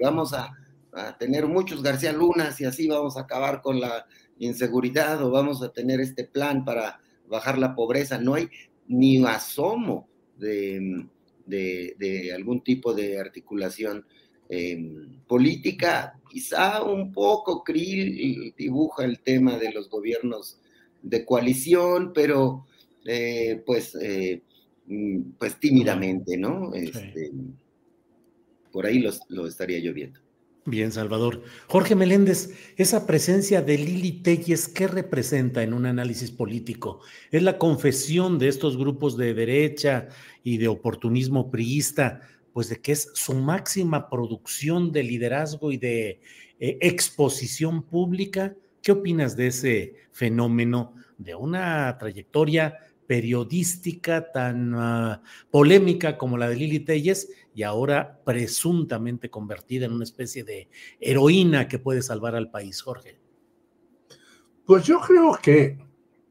vamos 0.00 0.32
a, 0.32 0.52
a, 0.94 1.18
tener 1.18 1.46
muchos 1.46 1.82
García 1.82 2.14
Lunas 2.14 2.58
y 2.60 2.64
así 2.64 2.88
vamos 2.88 3.18
a 3.18 3.22
acabar 3.22 3.60
con 3.60 3.80
la 3.80 4.06
inseguridad 4.38 5.22
o 5.22 5.30
vamos 5.30 5.62
a 5.62 5.72
tener 5.72 6.00
este 6.00 6.24
plan 6.24 6.64
para 6.64 7.00
bajar 7.28 7.58
la 7.58 7.74
pobreza. 7.74 8.18
No 8.18 8.34
hay 8.34 8.48
ni 8.88 9.22
asomo 9.24 10.08
de 10.38 11.06
de, 11.46 12.32
algún 12.34 12.62
tipo 12.62 12.94
de 12.94 13.18
articulación 13.18 14.04
em, 14.48 15.20
política. 15.26 16.18
Quizá 16.28 16.82
un 16.82 17.12
poco 17.12 17.64
Krill 17.64 18.54
dibuja 18.56 19.04
el 19.04 19.20
tema 19.20 19.56
de 19.58 19.72
los 19.72 19.88
gobiernos 19.88 20.60
de 21.02 21.24
coalición, 21.24 22.12
pero 22.12 22.66
eh, 23.04 23.62
pues, 23.64 23.96
eh, 24.00 24.42
mm, 24.86 25.32
pues 25.38 25.58
tímidamente, 25.58 26.36
¿no? 26.36 26.74
Este, 26.74 27.32
por 28.70 28.86
ahí 28.86 29.04
lo 29.28 29.46
estaría 29.46 29.78
yo 29.78 29.92
viendo. 29.92 30.20
Bien, 30.66 30.92
Salvador. 30.92 31.42
Jorge 31.68 31.94
Meléndez, 31.94 32.50
esa 32.76 33.06
presencia 33.06 33.62
de 33.62 33.78
Lili 33.78 34.12
Telles, 34.22 34.68
¿qué 34.68 34.86
representa 34.86 35.62
en 35.62 35.72
un 35.72 35.86
análisis 35.86 36.30
político? 36.30 37.00
¿Es 37.30 37.42
la 37.42 37.56
confesión 37.56 38.38
de 38.38 38.48
estos 38.48 38.76
grupos 38.76 39.16
de 39.16 39.32
derecha 39.32 40.08
y 40.44 40.58
de 40.58 40.68
oportunismo 40.68 41.50
priista, 41.50 42.20
pues 42.52 42.68
de 42.68 42.78
que 42.78 42.92
es 42.92 43.10
su 43.14 43.32
máxima 43.34 44.10
producción 44.10 44.92
de 44.92 45.02
liderazgo 45.02 45.72
y 45.72 45.78
de 45.78 46.20
eh, 46.60 46.78
exposición 46.82 47.82
pública? 47.82 48.54
¿Qué 48.82 48.92
opinas 48.92 49.36
de 49.36 49.46
ese 49.46 49.94
fenómeno 50.12 50.94
de 51.16 51.34
una 51.34 51.96
trayectoria 51.98 52.78
periodística 53.10 54.30
tan 54.30 54.72
uh, 54.72 55.20
polémica 55.50 56.16
como 56.16 56.38
la 56.38 56.48
de 56.48 56.54
Lili 56.54 56.78
Telles 56.78 57.28
y 57.52 57.64
ahora 57.64 58.20
presuntamente 58.24 59.28
convertida 59.28 59.86
en 59.86 59.94
una 59.94 60.04
especie 60.04 60.44
de 60.44 60.68
heroína 61.00 61.66
que 61.66 61.80
puede 61.80 62.02
salvar 62.02 62.36
al 62.36 62.52
país, 62.52 62.80
Jorge? 62.80 63.18
Pues 64.64 64.84
yo 64.84 65.00
creo 65.00 65.36
que 65.42 65.76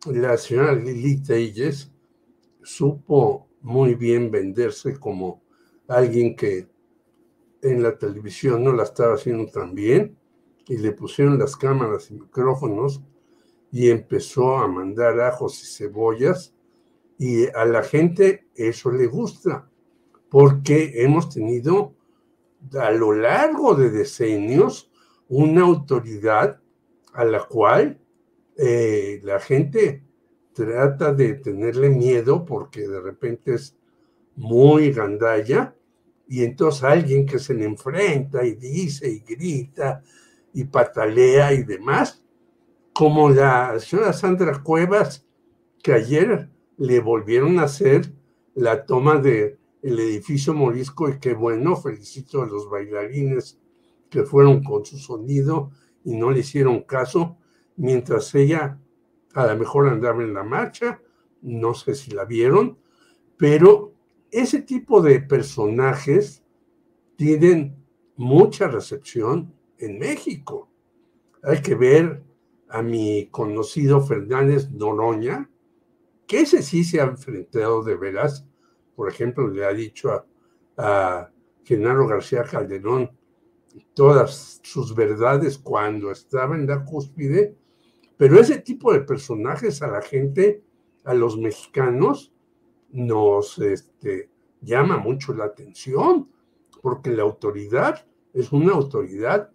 la 0.05 0.37
señora 0.37 0.73
Lili 0.73 1.21
Telles 1.21 1.91
supo 2.63 3.49
muy 3.59 3.95
bien 3.95 4.31
venderse 4.31 4.97
como 4.97 5.43
alguien 5.89 6.33
que 6.33 6.69
en 7.61 7.83
la 7.83 7.97
televisión 7.97 8.63
no 8.63 8.71
la 8.71 8.83
estaba 8.83 9.15
haciendo 9.15 9.51
tan 9.51 9.75
bien 9.75 10.17
y 10.65 10.77
le 10.77 10.93
pusieron 10.93 11.37
las 11.39 11.57
cámaras 11.57 12.09
y 12.09 12.13
micrófonos 12.13 13.01
y 13.69 13.89
empezó 13.89 14.59
a 14.59 14.69
mandar 14.69 15.19
ajos 15.19 15.61
y 15.61 15.65
cebollas 15.65 16.55
y 17.19 17.47
a 17.47 17.65
la 17.65 17.83
gente 17.83 18.47
eso 18.55 18.91
le 18.91 19.05
gusta, 19.05 19.69
porque 20.29 21.03
hemos 21.03 21.29
tenido 21.29 21.93
a 22.79 22.91
lo 22.91 23.11
largo 23.11 23.75
de 23.75 23.91
decenios 23.91 24.89
una 25.27 25.63
autoridad 25.63 26.61
a 27.13 27.25
la 27.25 27.43
cual 27.43 27.99
eh, 28.57 29.19
la 29.23 29.39
gente 29.41 30.03
trata 30.53 31.13
de 31.13 31.35
tenerle 31.35 31.89
miedo 31.89 32.45
porque 32.45 32.87
de 32.87 33.01
repente 33.01 33.55
es 33.55 33.77
muy 34.35 34.93
gandalla 34.93 35.75
y 36.25 36.43
entonces 36.45 36.83
alguien 36.83 37.25
que 37.25 37.39
se 37.39 37.53
le 37.53 37.65
enfrenta 37.65 38.45
y 38.45 38.53
dice 38.53 39.09
y 39.09 39.19
grita 39.19 40.01
y 40.53 40.63
patalea 40.63 41.51
y 41.53 41.63
demás, 41.63 42.23
como 42.93 43.29
la 43.29 43.77
señora 43.79 44.13
Sandra 44.13 44.63
Cuevas, 44.63 45.25
que 45.83 45.93
ayer 45.93 46.49
le 46.79 46.99
volvieron 47.01 47.59
a 47.59 47.63
hacer 47.63 48.13
la 48.55 48.85
toma 48.85 49.17
del 49.17 49.59
el 49.81 49.99
edificio 49.99 50.53
morisco 50.53 51.07
y 51.07 51.19
qué 51.19 51.33
bueno, 51.33 51.75
felicito 51.75 52.41
a 52.41 52.47
los 52.47 52.69
bailarines 52.69 53.59
que 54.09 54.23
fueron 54.23 54.63
con 54.63 54.85
su 54.85 54.97
sonido 54.97 55.71
y 56.03 56.15
no 56.15 56.31
le 56.31 56.39
hicieron 56.39 56.81
caso, 56.81 57.37
mientras 57.77 58.33
ella 58.35 58.79
a 59.33 59.47
lo 59.47 59.55
mejor 59.57 59.87
andaba 59.87 60.23
en 60.23 60.33
la 60.33 60.43
marcha, 60.43 61.01
no 61.41 61.73
sé 61.73 61.95
si 61.95 62.11
la 62.11 62.25
vieron, 62.25 62.77
pero 63.37 63.93
ese 64.31 64.61
tipo 64.61 65.01
de 65.01 65.21
personajes 65.21 66.43
tienen 67.15 67.75
mucha 68.15 68.67
recepción 68.67 69.53
en 69.77 69.99
México. 69.99 70.69
Hay 71.43 71.61
que 71.61 71.75
ver 71.75 72.23
a 72.69 72.81
mi 72.81 73.27
conocido 73.31 74.01
Fernández 74.01 74.69
Noroña, 74.71 75.49
que 76.29 76.41
ese 76.41 76.61
sí 76.61 76.83
se 76.83 77.01
ha 77.01 77.05
enfrentado 77.05 77.83
de 77.83 77.95
veras. 77.95 78.45
Por 78.95 79.09
ejemplo, 79.09 79.47
le 79.47 79.65
ha 79.65 79.73
dicho 79.73 80.11
a, 80.11 80.25
a 80.77 81.31
Genaro 81.63 82.07
García 82.07 82.43
Calderón 82.43 83.09
todas 83.95 84.61
sus 84.63 84.93
verdades 84.93 85.57
cuando 85.57 86.11
estaba 86.11 86.55
en 86.55 86.67
la 86.67 86.85
cúspide, 86.85 87.57
pero 88.15 88.39
ese 88.39 88.59
tipo 88.59 88.93
de 88.93 89.01
personajes 89.01 89.81
a 89.81 89.87
la 89.87 90.03
gente, 90.03 90.63
a 91.03 91.15
los 91.15 91.35
mexicanos, 91.35 92.31
nos 92.91 93.57
este, 93.57 94.29
llama 94.61 94.97
mucho 94.97 95.33
la 95.33 95.45
atención, 95.45 96.29
porque 96.83 97.09
la 97.09 97.23
autoridad 97.23 98.05
es 98.33 98.51
una 98.51 98.73
autoridad 98.73 99.49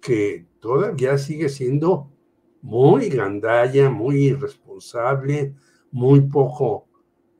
que 0.00 0.46
todavía 0.60 1.18
sigue 1.18 1.48
siendo 1.48 2.12
muy 2.60 3.08
gandalla, 3.08 3.90
muy 3.90 4.26
irresponsable, 4.26 5.54
muy 5.92 6.22
poco 6.22 6.88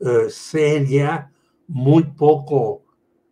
eh, 0.01 0.29
seria, 0.29 1.33
muy 1.69 2.05
poco 2.05 2.85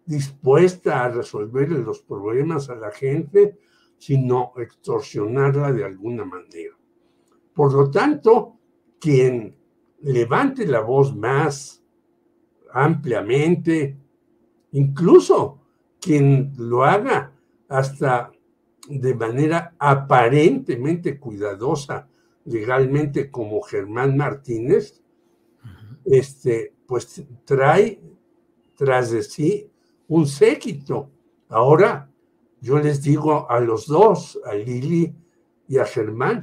dispuesta 0.05 1.05
a 1.05 1.09
resolver 1.09 1.71
los 1.71 2.03
problemas 2.03 2.69
a 2.69 2.75
la 2.75 2.91
gente, 2.91 3.59
sino 3.99 4.53
extorsionarla 4.57 5.73
de 5.73 5.85
alguna 5.85 6.25
manera. 6.25 6.77
Por 7.55 7.73
lo 7.73 7.91
tanto, 7.91 8.57
quien 8.99 9.57
levante 10.01 10.67
la 10.67 10.81
voz 10.81 11.15
más 11.15 11.83
ampliamente, 12.73 13.99
incluso 14.73 15.61
quien 16.01 16.53
lo 16.57 16.85
haga 16.85 17.33
hasta 17.69 18.33
de 18.89 19.15
manera 19.15 19.75
aparentemente 19.79 21.19
cuidadosa 21.19 22.09
legalmente 22.45 23.31
como 23.31 23.61
Germán 23.61 24.17
Martínez, 24.17 25.03
este, 26.05 26.75
pues 26.87 27.23
trae 27.45 28.01
tras 28.77 29.11
de 29.11 29.23
sí 29.23 29.71
un 30.09 30.27
séquito. 30.27 31.11
Ahora 31.49 32.11
yo 32.61 32.79
les 32.79 33.03
digo 33.03 33.51
a 33.51 33.61
los 33.61 33.87
dos, 33.87 34.39
a 34.45 34.55
Lili 34.55 35.15
y 35.69 35.79
a 35.79 35.85
Germán, 35.85 36.43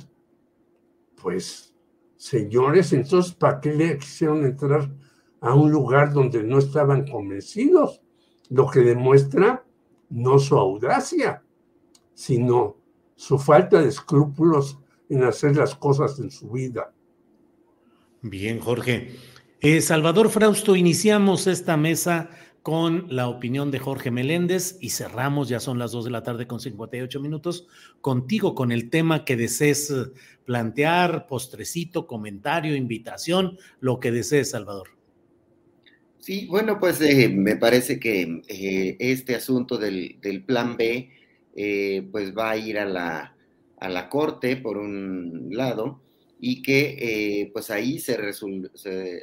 pues 1.21 1.75
señores, 2.15 2.93
entonces, 2.93 3.33
¿para 3.33 3.59
qué 3.59 3.73
le 3.73 3.97
quisieron 3.97 4.45
entrar 4.45 4.89
a 5.41 5.53
un 5.53 5.71
lugar 5.71 6.13
donde 6.13 6.43
no 6.43 6.59
estaban 6.59 7.07
convencidos? 7.07 8.01
Lo 8.49 8.69
que 8.69 8.79
demuestra 8.79 9.63
no 10.09 10.39
su 10.39 10.57
audacia, 10.57 11.43
sino 12.13 12.77
su 13.15 13.37
falta 13.37 13.81
de 13.81 13.89
escrúpulos 13.89 14.79
en 15.09 15.23
hacer 15.23 15.55
las 15.55 15.75
cosas 15.75 16.19
en 16.19 16.31
su 16.31 16.49
vida. 16.49 16.93
Bien, 18.21 18.59
Jorge. 18.59 19.15
Eh, 19.59 19.81
Salvador 19.81 20.29
Frausto, 20.29 20.75
iniciamos 20.75 21.47
esta 21.47 21.77
mesa 21.77 22.29
con 22.61 23.07
la 23.09 23.27
opinión 23.27 23.71
de 23.71 23.79
Jorge 23.79 24.11
Meléndez 24.11 24.77
y 24.81 24.91
cerramos, 24.91 25.49
ya 25.49 25.59
son 25.59 25.79
las 25.79 25.91
dos 25.91 26.05
de 26.05 26.11
la 26.11 26.21
tarde 26.21 26.45
con 26.45 26.59
58 26.59 27.19
minutos, 27.19 27.67
contigo 27.99 28.53
con 28.53 28.71
el 28.71 28.91
tema 28.91 29.25
que 29.25 29.35
desees 29.35 29.89
eh, 29.89 30.11
plantear, 30.45 31.25
postrecito, 31.25 32.05
comentario, 32.05 32.75
invitación, 32.75 33.57
lo 33.79 33.99
que 33.99 34.11
desees, 34.11 34.51
Salvador. 34.51 34.89
Sí, 36.19 36.45
bueno, 36.45 36.79
pues 36.79 37.01
eh, 37.01 37.27
me 37.27 37.55
parece 37.55 37.99
que 37.99 38.43
este 38.99 39.33
asunto 39.33 39.79
del, 39.79 40.43
plan 40.45 40.77
B, 40.77 41.09
pues 42.11 42.37
va 42.37 42.51
a 42.51 42.57
ir 42.57 42.77
a 42.77 42.85
la, 42.85 43.35
a 43.79 43.89
la 43.89 44.07
Corte, 44.07 44.57
por 44.57 44.77
un 44.77 45.47
lado, 45.49 45.99
y 46.39 46.61
que 46.61 46.97
eh, 46.99 47.49
pues 47.51 47.69
ahí 47.71 47.99
se, 47.99 48.17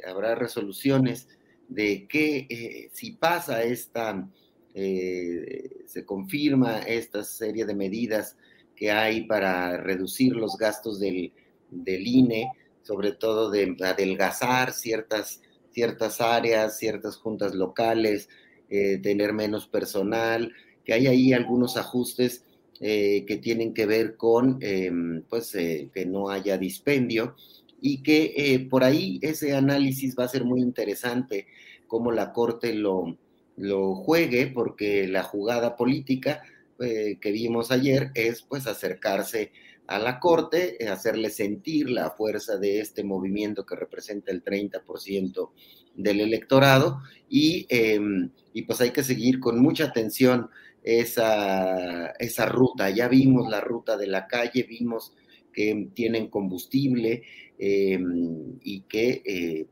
habrá 0.07 0.35
resoluciones 0.35 1.27
de 1.67 2.07
que 2.07 2.47
eh, 2.49 2.89
si 2.93 3.11
pasa 3.11 3.63
esta, 3.63 4.29
eh, 4.73 5.83
se 5.85 6.05
confirma 6.05 6.79
esta 6.79 7.23
serie 7.23 7.65
de 7.65 7.75
medidas 7.75 8.37
que 8.75 8.91
hay 8.91 9.23
para 9.23 9.77
reducir 9.77 10.35
los 10.35 10.57
gastos 10.57 10.99
del, 10.99 11.31
del 11.71 12.05
INE, 12.05 12.51
sobre 12.81 13.13
todo 13.13 13.49
de 13.49 13.75
adelgazar 13.81 14.73
ciertas, 14.73 15.41
ciertas 15.71 16.19
áreas, 16.21 16.77
ciertas 16.77 17.15
juntas 17.15 17.55
locales, 17.55 18.29
tener 18.67 19.31
menos 19.31 19.67
personal, 19.67 20.51
que 20.83 20.93
hay 20.93 21.07
ahí 21.07 21.33
algunos 21.33 21.77
ajustes 21.77 22.44
eh, 22.81 23.23
que 23.25 23.37
tienen 23.37 23.73
que 23.73 23.85
ver 23.85 24.17
con 24.17 24.57
em, 24.61 25.23
pues, 25.29 25.55
eh, 25.55 25.89
que 25.93 26.05
no 26.05 26.29
haya 26.29 26.57
dispendio 26.57 27.35
y 27.79 28.03
que 28.03 28.33
eh, 28.35 28.67
por 28.69 28.83
ahí 28.83 29.17
ese 29.21 29.55
análisis 29.55 30.13
va 30.19 30.25
a 30.25 30.29
ser 30.29 30.43
muy 30.43 30.61
interesante 30.61 31.47
cómo 31.87 32.11
la 32.11 32.33
Corte 32.33 32.73
lo, 32.73 33.17
lo 33.55 33.95
juegue, 33.95 34.47
porque 34.47 35.07
la 35.07 35.23
jugada 35.23 35.75
política 35.77 36.41
que 36.77 37.31
vimos 37.31 37.71
ayer 37.71 38.11
es 38.15 38.41
pues 38.41 38.67
acercarse 38.67 39.53
a 39.87 39.97
la 39.97 40.19
Corte, 40.19 40.77
hacerle 40.89 41.29
sentir 41.29 41.89
la 41.89 42.11
fuerza 42.11 42.57
de 42.57 42.81
este 42.81 43.05
movimiento 43.05 43.65
que 43.65 43.77
representa 43.77 44.33
el 44.33 44.43
30% 44.43 45.51
del 45.95 46.19
electorado 46.19 47.01
em, 47.29 48.29
y 48.53 48.61
pues 48.63 48.81
hay 48.81 48.91
que 48.91 49.03
seguir 49.03 49.39
con 49.39 49.61
mucha 49.61 49.85
atención 49.85 50.49
esa, 50.85 52.11
esa 52.19 52.45
ruta. 52.45 52.91
Ya 52.91 53.07
vimos 53.07 53.49
la 53.49 53.59
ruta 53.59 53.97
de 53.97 54.05
la 54.05 54.27
calle, 54.27 54.63
vimos 54.63 55.13
que 55.51 55.89
tienen 55.95 56.27
combustible 56.27 57.23
eh, 57.57 57.99
y 58.61 58.81
que 58.81 59.23
eh, 59.25 59.65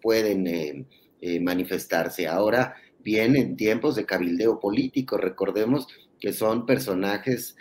pueden 0.00 0.46
eh, 0.46 1.40
manifestarse. 1.40 2.26
Ahora 2.26 2.74
bien 3.00 3.36
en 3.36 3.56
tiempos 3.56 3.96
de 3.96 4.06
cabildeo 4.06 4.58
político. 4.58 5.18
Recordemos 5.18 5.88
que 6.18 6.32
son 6.32 6.66
personajes 6.66 7.54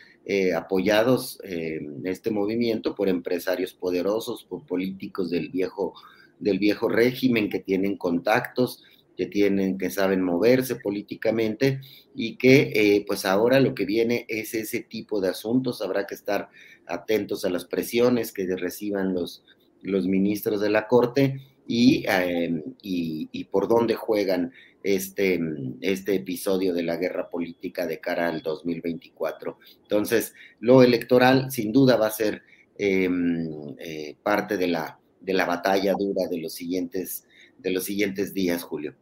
apoyados 0.56 1.38
en 1.44 2.02
este 2.08 2.32
movimiento 2.32 2.96
por 2.96 3.10
empresarios 3.10 3.76
poderosos, 3.76 4.44
por 4.44 4.66
políticos 4.66 5.30
del 5.30 5.50
viejo, 5.50 5.94
del 6.40 6.58
viejo 6.58 6.90
régimen 6.90 7.48
que 7.48 7.60
tienen 7.60 7.96
contactos, 7.96 8.84
que 9.16 9.26
tienen, 9.26 9.78
que 9.78 9.90
saben 9.90 10.22
moverse 10.22 10.76
políticamente 10.76 11.82
y 12.14 12.36
que 12.38 12.72
eh, 12.76 13.04
pues 13.08 13.26
ahora 13.26 13.60
lo 13.60 13.74
que 13.74 13.86
viene 13.86 14.26
es 14.28 14.54
ese 14.54 14.82
tipo 14.82 15.22
de 15.22 15.30
asuntos. 15.30 15.82
Habrá 15.82 16.06
que 16.06 16.16
estar 16.16 16.50
atentos 16.86 17.46
a 17.46 17.50
las 17.50 17.66
presiones 17.66 18.32
que 18.32 18.46
reciban 18.56 19.14
los, 19.14 19.44
los 19.82 20.08
ministros 20.08 20.62
de 20.62 20.70
la 20.70 20.88
Corte 20.88 21.42
y, 21.68 22.06
eh, 22.08 22.64
y, 22.82 23.44
por 23.46 23.68
dónde 23.68 23.96
juegan 23.96 24.52
este, 24.84 25.40
este 25.82 26.16
episodio 26.16 26.74
de 26.74 26.84
la 26.84 26.98
guerra 26.98 27.30
política 27.30 27.88
de 27.88 28.00
cara 28.00 28.28
al 28.28 28.42
2024. 28.42 29.58
Entonces, 29.82 30.34
lo 30.60 30.84
electoral 30.84 31.52
sin 31.52 31.72
duda 31.72 31.96
va 31.96 32.08
a 32.08 32.12
ser 32.12 32.44
em, 32.78 33.76
eh, 33.80 34.16
parte 34.22 34.58
de 34.58 34.68
la, 34.68 35.00
de 35.22 35.34
la 35.34 35.46
batalla 35.46 35.94
dura 35.98 36.28
de 36.30 36.38
los 36.38 36.54
siguientes, 36.54 37.26
de 37.58 37.72
los 37.72 37.86
siguientes 37.86 38.34
días, 38.34 38.64
Julio. 38.64 38.96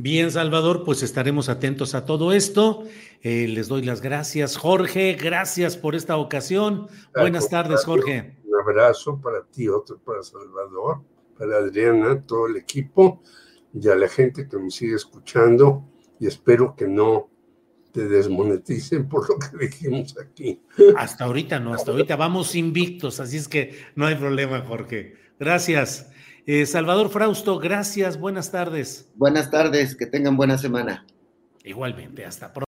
Bien, 0.00 0.30
Salvador, 0.30 0.84
pues 0.84 1.02
estaremos 1.02 1.48
atentos 1.48 1.96
a 1.96 2.04
todo 2.04 2.32
esto. 2.32 2.84
Eh, 3.20 3.48
les 3.48 3.66
doy 3.66 3.82
las 3.82 4.00
gracias, 4.00 4.56
Jorge. 4.56 5.18
Gracias 5.20 5.76
por 5.76 5.96
esta 5.96 6.16
ocasión. 6.18 6.86
Buenas 7.16 7.48
tardes, 7.48 7.84
Jorge. 7.84 8.36
Un 8.44 8.60
abrazo 8.60 9.20
para 9.20 9.42
ti, 9.42 9.66
otro 9.66 9.98
para 9.98 10.22
Salvador, 10.22 11.02
para 11.36 11.56
Adriana, 11.56 12.22
todo 12.24 12.46
el 12.46 12.58
equipo 12.58 13.24
y 13.74 13.88
a 13.88 13.96
la 13.96 14.06
gente 14.06 14.46
que 14.46 14.56
me 14.56 14.70
sigue 14.70 14.94
escuchando. 14.94 15.82
Y 16.20 16.28
espero 16.28 16.76
que 16.76 16.86
no 16.86 17.28
te 17.90 18.06
desmoneticen 18.06 19.08
por 19.08 19.28
lo 19.28 19.36
que 19.36 19.66
dijimos 19.66 20.16
aquí. 20.16 20.62
Hasta 20.96 21.24
ahorita 21.24 21.58
no, 21.58 21.74
hasta 21.74 21.90
ahorita 21.90 22.14
vamos 22.14 22.54
invictos, 22.54 23.18
así 23.18 23.38
es 23.38 23.48
que 23.48 23.76
no 23.96 24.06
hay 24.06 24.14
problema, 24.14 24.60
Jorge. 24.60 25.16
Gracias. 25.40 26.08
Eh, 26.50 26.64
Salvador 26.64 27.10
Frausto, 27.10 27.58
gracias, 27.58 28.18
buenas 28.18 28.50
tardes. 28.50 29.12
Buenas 29.16 29.50
tardes, 29.50 29.94
que 29.94 30.06
tengan 30.06 30.34
buena 30.34 30.56
semana. 30.56 31.04
Igualmente, 31.62 32.24
hasta 32.24 32.50
pronto. 32.54 32.67